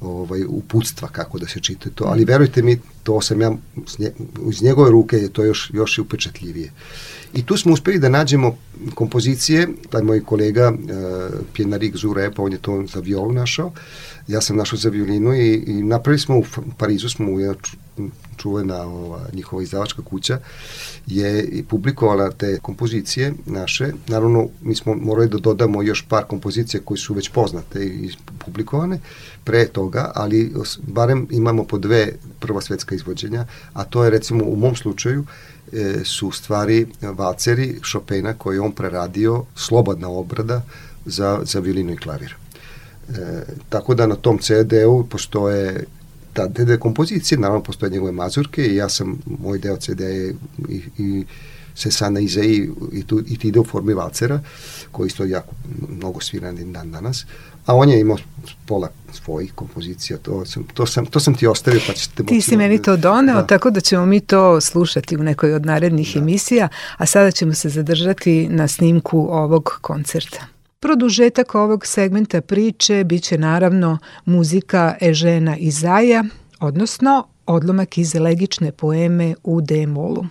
[0.00, 2.04] ovaj, uputstva kako da se čita to.
[2.04, 3.52] Ali verujte mi, to sam ja,
[4.50, 6.72] iz njegove ruke je to još, još i upečatljivije.
[7.34, 8.56] I tu smo uspeli da nađemo
[8.94, 10.78] kompozicije, taj moj kolega uh,
[11.52, 13.72] Pjenarik Zurepa, on je to za violu našao,
[14.26, 16.44] ja sam našao za violinu i, i napravili smo u
[16.78, 17.56] Parizu, smo u jedna
[18.36, 20.38] čuvena ova, njihova izdavačka kuća,
[21.06, 23.92] je publikovala te kompozicije naše.
[24.08, 29.00] Naravno, mi smo morali da dodamo još par kompozicija koje su već poznate i publikovane
[29.44, 30.52] pre toga, ali
[30.82, 35.24] barem imamo po dve prva svetska izvođenja, a to je recimo u mom slučaju
[35.72, 40.62] e, su stvari valceri Chopina koji on preradio, slobodna obrada
[41.06, 42.36] za, za violinu i klavir.
[43.08, 45.84] E, tako da na tom CD-u postoje
[46.38, 50.34] ta, te kompozicije, naravno postoje njegove mazurke i ja sam, moj deo CD je
[50.68, 51.24] i, i
[51.74, 54.40] se sana iza i, i, tu, i ti ide u formi valcera,
[54.90, 55.54] koji isto jako
[55.88, 57.26] mnogo sviran dan danas,
[57.66, 58.16] a on je imao
[58.66, 62.56] pola svojih kompozicija, to sam, to sam, to sam ti ostavio pa ćete Ti si
[62.56, 63.46] meni to doneo, da.
[63.46, 66.20] tako da ćemo mi to slušati u nekoj od narednih da.
[66.20, 70.57] emisija, a sada ćemo se zadržati na snimku ovog koncerta.
[70.80, 76.24] Produžetak ovog segmenta priče biće naravno muzika Ežena Izaja,
[76.60, 80.24] odnosno odlomak iz legične poeme u D-molu.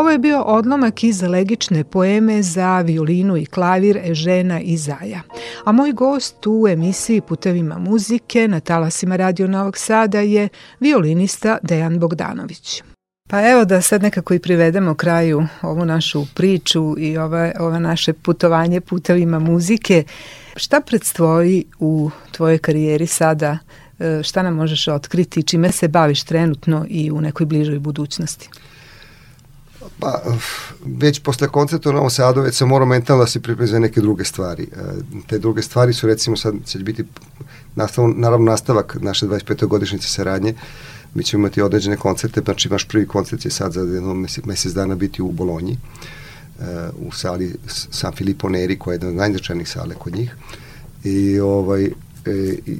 [0.00, 5.20] Ovo je bio odlomak iz legične poeme za violinu i klavir Ežena i Zaja.
[5.64, 10.48] A moj gost u emisiji Putevima muzike na talasima Radio Novog Sada je
[10.80, 12.82] violinista Dejan Bogdanović.
[13.30, 18.12] Pa evo da sad nekako i privedemo kraju ovu našu priču i ova, ova naše
[18.12, 20.04] putovanje putevima muzike.
[20.56, 23.58] Šta predstoji u tvojoj karijeri sada?
[23.98, 25.42] E, šta nam možeš otkriti?
[25.42, 28.50] Čime se baviš trenutno i u nekoj bližoj budućnosti?
[29.98, 30.22] Pa,
[30.84, 34.00] već posle koncerta u Novom Sadu već sam morao mentalno da se pripremi za neke
[34.00, 34.62] druge stvari.
[34.62, 34.76] E,
[35.26, 37.04] te druge stvari su recimo sad će biti
[37.74, 39.66] nastav, naravno nastavak naše 25.
[39.66, 40.54] godišnjice saradnje.
[41.14, 44.72] Mi ćemo imati određene koncerte, znači naš prvi koncert će sad za jedno mesec, mesec
[44.72, 45.78] dana biti u Bolonji
[46.60, 46.64] e,
[46.98, 50.36] u sali San Filippo Neri koja je jedna od najznačajnijih sale kod njih
[51.04, 51.90] i ovaj e,
[52.66, 52.78] i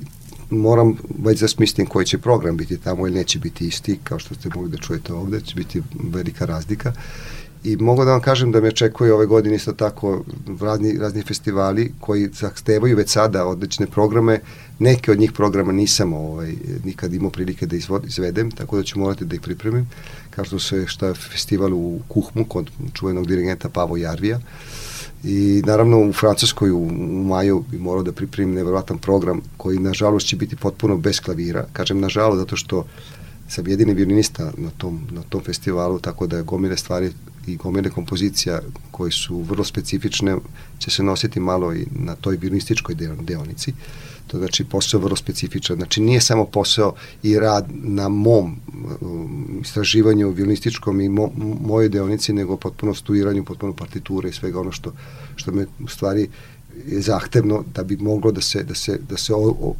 [0.50, 4.34] moram već da smislim koji će program biti tamo ili neće biti isti, kao što
[4.34, 5.82] ste mogli da čujete ovde, će biti
[6.12, 6.92] velika razlika.
[7.64, 10.24] I mogu da vam kažem da me očekuje ove godine isto tako
[10.60, 14.40] razni, razni festivali koji zahtevaju već sada odlične programe.
[14.78, 16.52] Neke od njih programa nisam ovaj,
[16.84, 19.88] nikad imao prilike da izvod, izvedem, tako da ću morati da ih pripremim.
[20.30, 24.36] Kao što se šta je festival u Kuhmu kod čuvenog dirigenta Pavo Jarvija.
[24.36, 24.89] Uh,
[25.24, 30.26] i naravno u Francuskoj u, u maju bi morao da pripremim nevjerojatan program koji nažalost
[30.26, 31.66] će biti potpuno bez klavira.
[31.72, 32.86] Kažem nažalost zato što
[33.48, 37.10] sam jedini violinista na tom, na tom festivalu, tako da gomile stvari
[37.46, 38.60] i gomile kompozicija
[38.90, 40.36] koji su vrlo specifične
[40.78, 43.72] će se nositi malo i na toj violinističkoj deonici.
[44.30, 45.76] To znači posao vrlo specifičan.
[45.76, 48.56] Znači nije samo posao i rad na mom
[49.00, 51.30] um, istraživanju violinističkom i mo,
[51.60, 54.92] mojoj deonici, nego potpuno studiranju, potpuno partiture i svega ono što,
[55.36, 56.28] što me u stvari
[56.86, 59.74] je zahtevno da bi moglo da se, da se, da se o, o,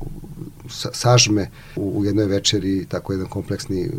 [0.93, 3.91] sažme u, u jednoj večeri tako jedan kompleksni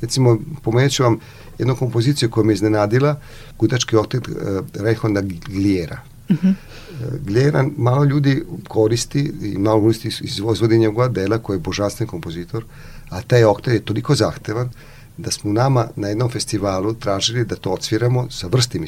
[0.00, 1.18] recimo pomenut ću vam
[1.58, 3.20] jednu kompoziciju koja me iznenadila
[3.58, 4.34] gutački oktet uh,
[4.74, 6.50] Rejhonda Glijera uh mhm.
[7.24, 10.08] Glijera malo ljudi koristi i malo koristi
[10.52, 12.64] izvodi njegova dela koji je božanstven kompozitor
[13.08, 14.70] a taj oktet je toliko zahtevan
[15.16, 18.86] da smo nama na jednom festivalu tražili da to odsviramo sa vrstim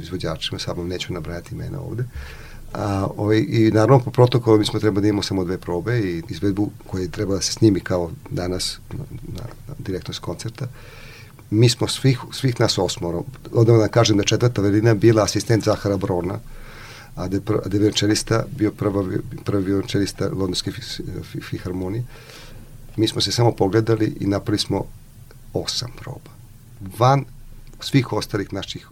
[0.00, 2.04] izvođačima, samo neću nabrajati imena ovde,
[2.74, 6.22] A, ovaj, I naravno po protokolu mi smo treba da imamo samo dve probe i
[6.28, 10.66] izvedbu koja treba da se snimi kao danas na, na, na direktnost koncerta.
[11.50, 15.96] Mi smo svih, svih nas osmoro, odavno da kažem da četvrta velina bila asistent Zahara
[15.96, 16.38] Brona,
[17.14, 19.04] a da je, pr, da je violončelista bio prva,
[19.44, 20.70] prvi violončelista Londonske
[21.50, 22.04] filharmonije.
[22.96, 24.84] Mi smo se samo pogledali i napravili smo
[25.52, 26.30] osam proba.
[26.98, 27.24] Van
[27.80, 28.88] svih ostalih naših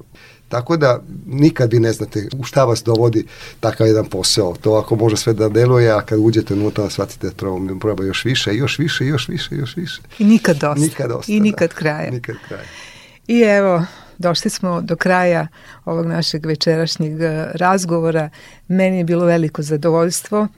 [0.51, 3.27] Tako da nikad vi ne znate u šta vas dovodi
[3.61, 4.57] takav jedan posao.
[4.61, 8.25] To ako može sve da deluje, a kad uđete unutra shvatite da treba, proba još
[8.25, 10.01] više, još više, još više, još više.
[10.19, 10.81] I nikad dosta.
[10.81, 11.75] Nikad dosta, I nikad da.
[11.75, 12.11] kraja.
[12.11, 12.65] Nikad kraja.
[13.27, 13.85] I evo,
[14.21, 15.47] došli smo do kraja
[15.85, 18.31] ovog našeg večerašnjeg eh, razgovora.
[18.69, 20.49] Meni je bilo veliko zadovoljstvo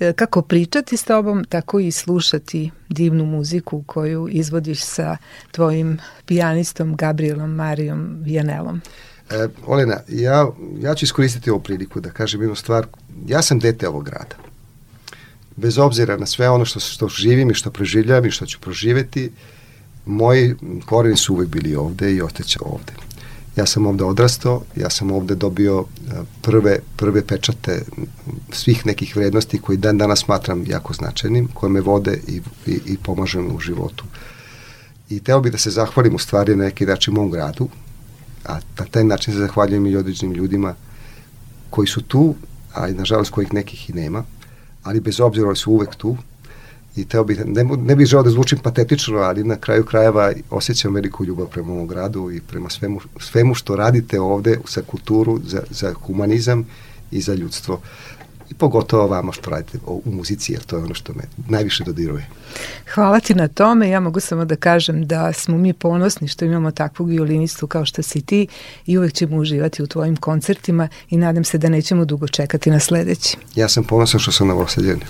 [0.00, 5.16] E, kako pričati s tobom, tako i slušati divnu muziku koju izvodiš sa
[5.50, 8.80] tvojim pijanistom Gabrielom Marijom Vijanelom.
[9.30, 10.48] E, Olena, ja,
[10.80, 12.86] ja ću iskoristiti ovu priliku da kažem jednu stvar.
[13.26, 14.36] Ja sam dete ovog grada.
[15.56, 19.30] Bez obzira na sve ono što, što živim i što preživljam i što ću proživeti,
[20.10, 20.54] moji
[20.86, 22.92] koreni su uvek bili ovde i ostaće ovde.
[23.56, 26.12] Ja sam ovde odrastao, ja sam ovde dobio e,
[26.42, 27.82] prve, prve pečate
[28.52, 32.96] svih nekih vrednosti koji dan danas smatram jako značajnim, koje me vode i, i, i
[33.02, 34.04] pomažem u životu.
[35.10, 37.68] I teo bih da se zahvalim u stvari na neki način mom gradu,
[38.46, 40.74] a na taj način se zahvaljujem i određenim ljudima
[41.70, 42.34] koji su tu,
[42.74, 44.24] a i nažalost kojih nekih i nema,
[44.82, 46.16] ali bez obzira su uvek tu
[46.96, 50.94] i teo bih, ne, ne bih želeo da zvučim patetično, ali na kraju krajeva osjećam
[50.94, 55.62] veliku ljubav prema ovom gradu i prema svemu, svemu što radite ovde za kulturu, za,
[55.70, 56.66] za humanizam
[57.10, 57.80] i za ljudstvo
[58.50, 62.26] i pogotovo vama što radite u muzici, jer to je ono što me najviše dodiruje.
[62.94, 63.88] Hvala ti na tome.
[63.88, 68.02] Ja mogu samo da kažem da smo mi ponosni što imamo takvog violinistu kao što
[68.02, 68.46] si ti
[68.86, 72.80] i uvek ćemo uživati u tvojim koncertima i nadam se da nećemo dugo čekati na
[72.80, 73.36] sledeći.
[73.54, 75.00] Ja sam ponosan što sam na novoseljen.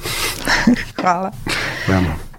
[1.01, 1.33] Hvala.
[1.89, 2.30] Vama.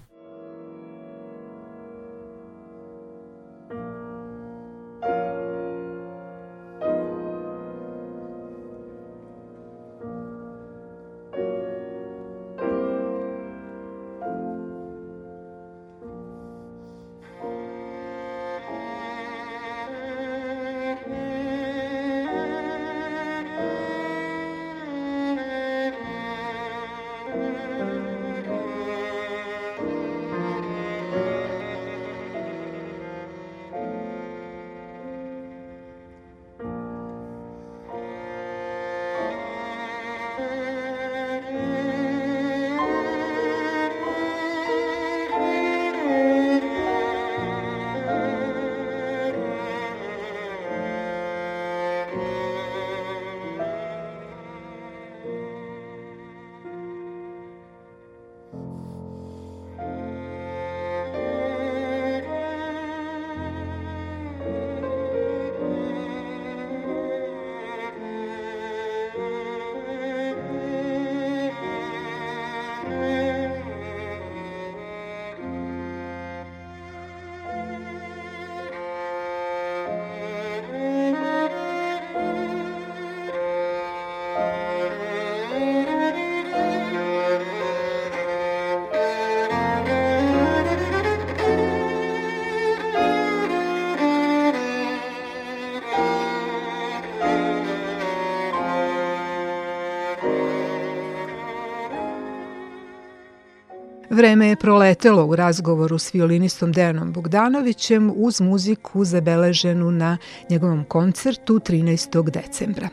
[104.22, 110.18] Vreme je proletelo u razgovoru s violinistom Dejanom Bogdanovićem uz muziku zabeleženu na
[110.50, 112.30] njegovom koncertu 13.
[112.30, 112.90] decembra.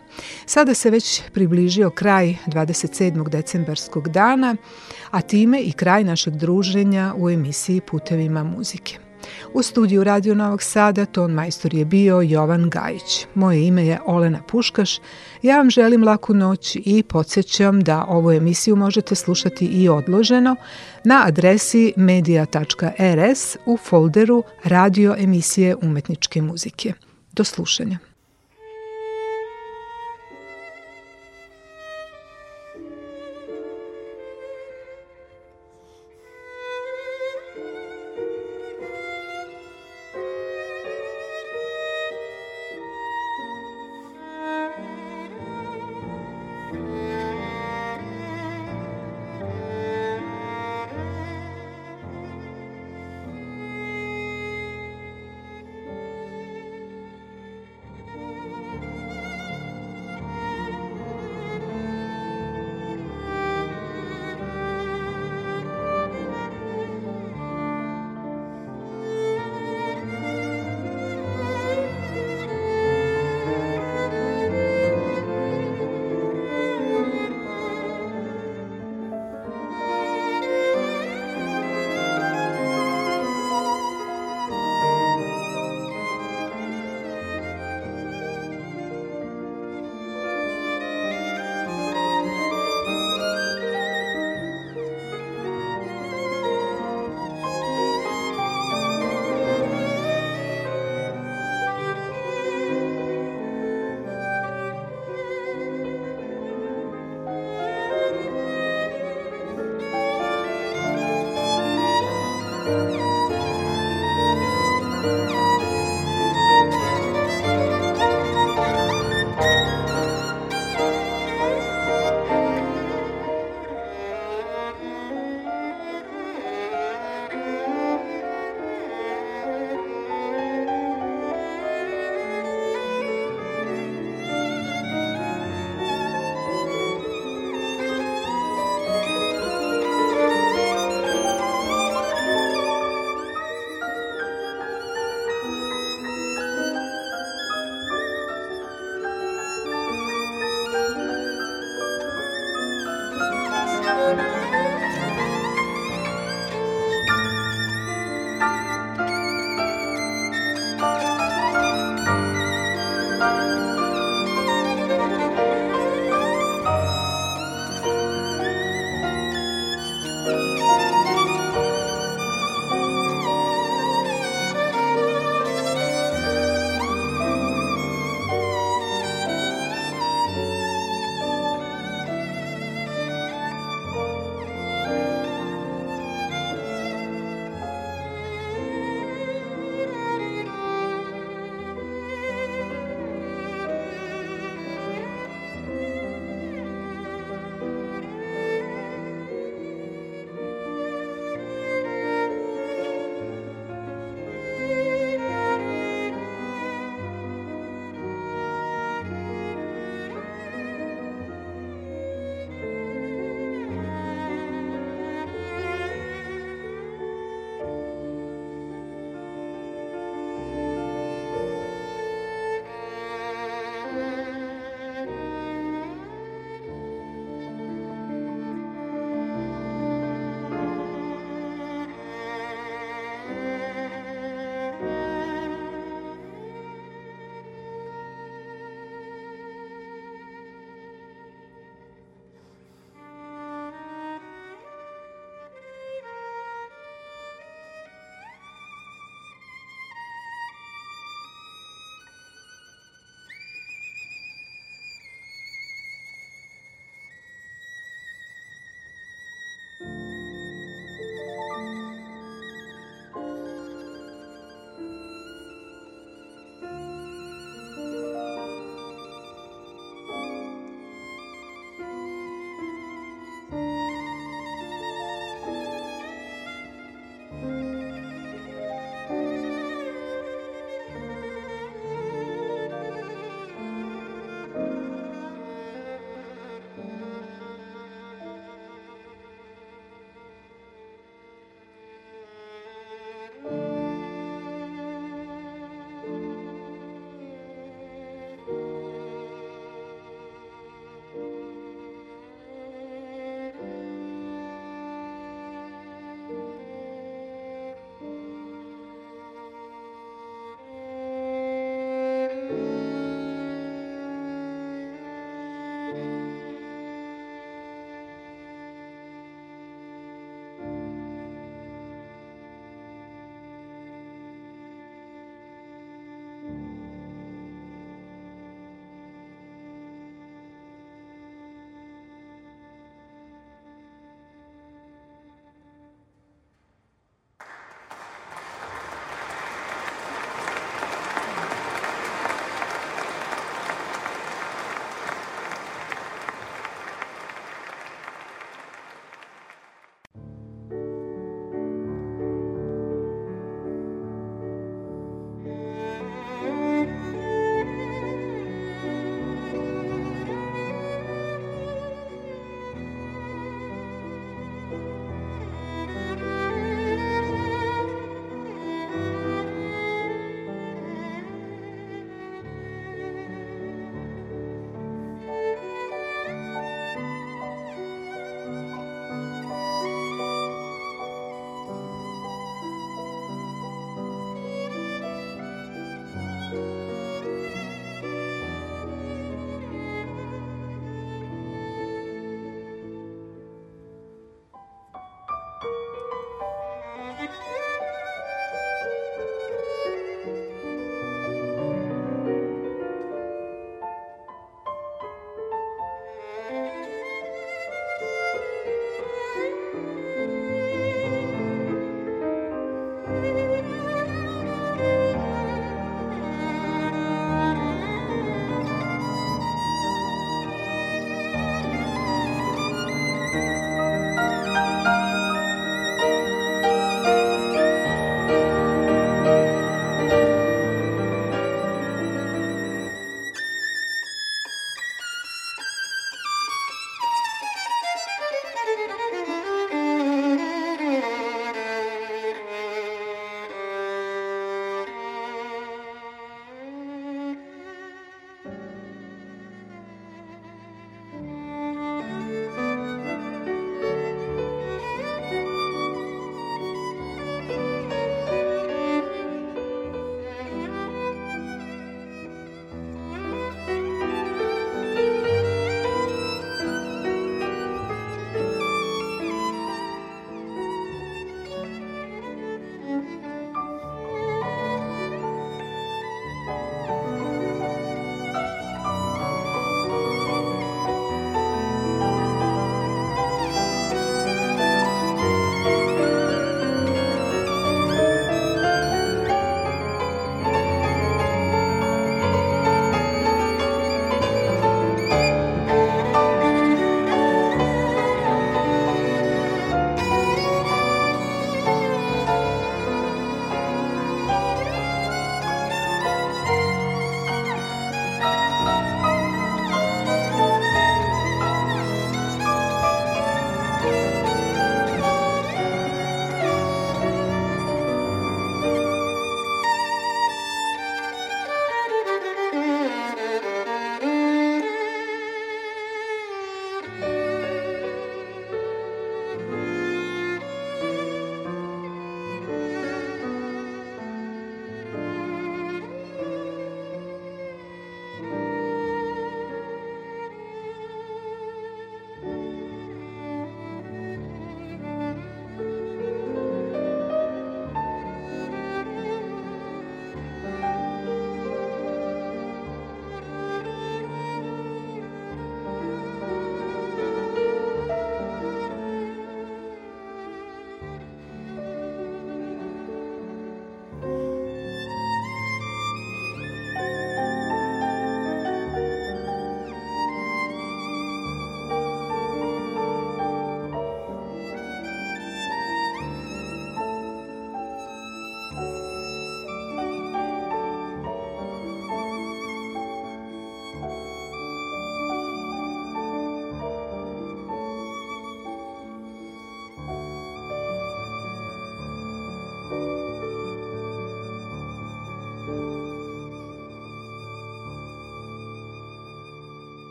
[0.47, 3.29] Sada se već približio kraj 27.
[3.29, 4.57] decembarskog dana,
[5.11, 9.08] a time i kraj našeg druženja u emisiji Putevima muzike.
[9.53, 13.27] U studiju Radio Novog Sada ton majstor je bio Jovan Gajić.
[13.35, 14.99] Moje ime je Olena Puškaš.
[15.43, 20.57] Ja vam želim laku noć i podsjećam da ovu emisiju možete slušati i odloženo
[21.05, 26.93] na adresi media.rs u folderu radio emisije umetničke muzike.
[27.33, 28.08] Do slušanja.